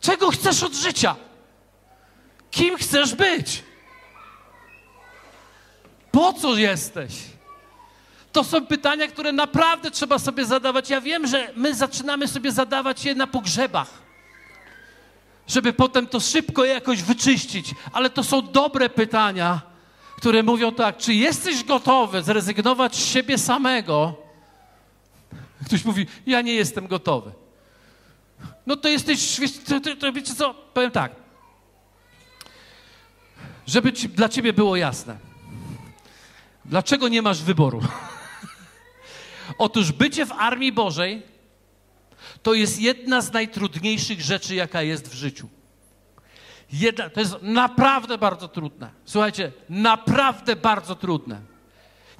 Czego 0.00 0.30
chcesz 0.30 0.62
od 0.62 0.74
życia? 0.74 1.16
Kim 2.50 2.76
chcesz 2.76 3.14
być? 3.14 3.62
Po 6.10 6.32
co 6.32 6.56
jesteś? 6.56 7.14
To 8.32 8.44
są 8.44 8.66
pytania, 8.66 9.08
które 9.08 9.32
naprawdę 9.32 9.90
trzeba 9.90 10.18
sobie 10.18 10.44
zadawać. 10.44 10.90
Ja 10.90 11.00
wiem, 11.00 11.26
że 11.26 11.50
my 11.56 11.74
zaczynamy 11.74 12.28
sobie 12.28 12.52
zadawać 12.52 13.04
je 13.04 13.14
na 13.14 13.26
pogrzebach, 13.26 14.03
żeby 15.46 15.72
potem 15.72 16.06
to 16.06 16.20
szybko 16.20 16.64
jakoś 16.64 17.02
wyczyścić, 17.02 17.74
ale 17.92 18.10
to 18.10 18.24
są 18.24 18.42
dobre 18.42 18.88
pytania, 18.88 19.60
które 20.16 20.42
mówią 20.42 20.72
tak: 20.72 20.96
czy 20.96 21.14
jesteś 21.14 21.64
gotowy 21.64 22.22
zrezygnować 22.22 22.96
z 22.96 23.12
siebie 23.12 23.38
samego? 23.38 24.14
Ktoś 25.66 25.84
mówi: 25.84 26.06
Ja 26.26 26.40
nie 26.40 26.54
jestem 26.54 26.86
gotowy. 26.86 27.32
No 28.66 28.76
to 28.76 28.88
jesteś, 28.88 29.40
to, 29.68 29.80
to, 29.80 29.96
to 29.96 30.12
wiecie 30.12 30.34
co? 30.34 30.54
Powiem 30.54 30.90
tak. 30.90 31.12
Żeby 33.66 33.92
ci, 33.92 34.08
dla 34.08 34.28
ciebie 34.28 34.52
było 34.52 34.76
jasne. 34.76 35.16
Dlaczego 36.64 37.08
nie 37.08 37.22
masz 37.22 37.42
wyboru? 37.42 37.80
Otóż 39.58 39.92
bycie 39.92 40.26
w 40.26 40.32
Armii 40.32 40.72
Bożej 40.72 41.33
to 42.44 42.54
jest 42.54 42.80
jedna 42.80 43.20
z 43.20 43.32
najtrudniejszych 43.32 44.20
rzeczy, 44.20 44.54
jaka 44.54 44.82
jest 44.82 45.08
w 45.08 45.14
życiu. 45.14 45.48
Jedna, 46.72 47.10
to 47.10 47.20
jest 47.20 47.34
naprawdę 47.42 48.18
bardzo 48.18 48.48
trudne. 48.48 48.90
Słuchajcie, 49.04 49.52
naprawdę 49.68 50.56
bardzo 50.56 50.94
trudne. 50.94 51.40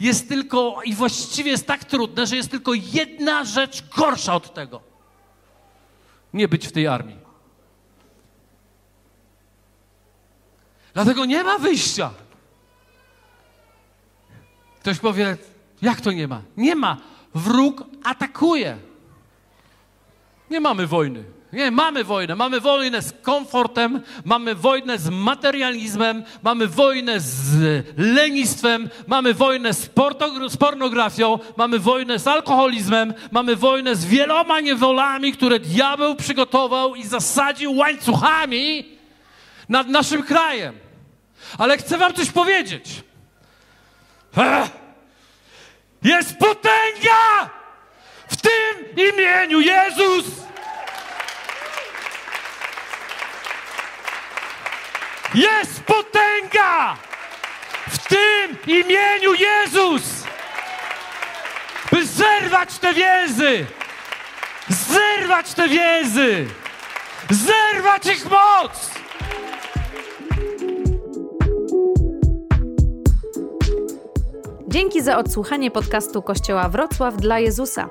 Jest 0.01 0.29
tylko, 0.29 0.81
i 0.85 0.95
właściwie 0.95 1.51
jest 1.51 1.67
tak 1.67 1.85
trudne, 1.85 2.27
że 2.27 2.37
jest 2.37 2.51
tylko 2.51 2.75
jedna 2.75 3.45
rzecz 3.45 3.89
gorsza 3.97 4.35
od 4.35 4.55
tego. 4.55 4.81
Nie 6.33 6.49
być 6.49 6.69
w 6.69 6.73
tej 6.73 6.87
armii. 6.87 7.19
Dlatego 10.95 11.25
nie 11.25 11.45
ma 11.45 11.59
wyjścia. 11.59 12.11
Ktoś 14.81 14.99
powie, 14.99 15.37
jak 15.83 16.01
to 16.01 16.13
nie 16.13 16.29
ma? 16.29 16.43
Nie 16.57 16.77
ma. 16.77 16.97
Wróg 17.35 17.85
atakuje. 18.05 18.94
Nie 20.55 20.61
mamy 20.61 20.87
wojny. 20.87 21.25
Nie, 21.53 21.71
mamy 21.71 22.05
wojnę. 22.05 22.37
Mamy 22.37 22.61
wojnę 22.61 23.03
z 23.03 23.13
komfortem, 23.23 24.03
mamy 24.25 24.55
wojnę 24.55 24.99
z 24.99 25.09
materializmem, 25.11 26.25
mamy 26.43 26.67
wojnę 26.67 27.21
z 27.21 27.85
lenistwem, 27.97 28.89
mamy 29.07 29.35
wojnę 29.35 29.73
z, 29.75 29.91
z 30.49 30.57
pornografią, 30.57 31.39
mamy 31.57 31.79
wojnę 31.79 32.19
z 32.19 32.27
alkoholizmem, 32.27 33.15
mamy 33.31 33.57
wojnę 33.57 33.97
z 33.97 34.05
wieloma 34.05 34.61
niewolami, 34.61 35.33
które 35.33 35.61
diabeł 35.61 36.15
przygotował 36.15 36.95
i 36.95 37.05
zasadził 37.05 37.77
łańcuchami 37.77 38.85
nad 39.69 39.89
naszym 39.89 40.23
krajem. 40.23 40.75
Ale 41.59 41.79
chcę 41.79 41.99
wam 41.99 42.13
coś 42.13 42.31
powiedzieć. 42.31 43.03
Jest 46.03 46.39
potęga 46.39 47.51
tym 48.45 49.07
imieniu 49.13 49.61
Jezus. 49.61 50.25
Jest 55.35 55.83
potęga 55.83 56.97
w 57.89 57.99
tym 58.09 58.57
imieniu 58.67 59.35
Jezus, 59.35 60.03
by 61.93 62.07
zerwać 62.07 62.79
te 62.79 62.95
więzy, 62.95 63.67
zerwać 64.69 65.55
te 65.55 65.69
więzy, 65.69 66.47
zerwać 67.31 68.07
ich 68.07 68.31
moc. 68.31 68.91
Dzięki 74.69 75.03
za 75.03 75.19
odsłuchanie 75.19 75.71
podcastu 75.71 76.23
Kościoła 76.23 76.69
Wrocław 76.69 77.17
dla 77.17 77.39
Jezusa. 77.39 77.91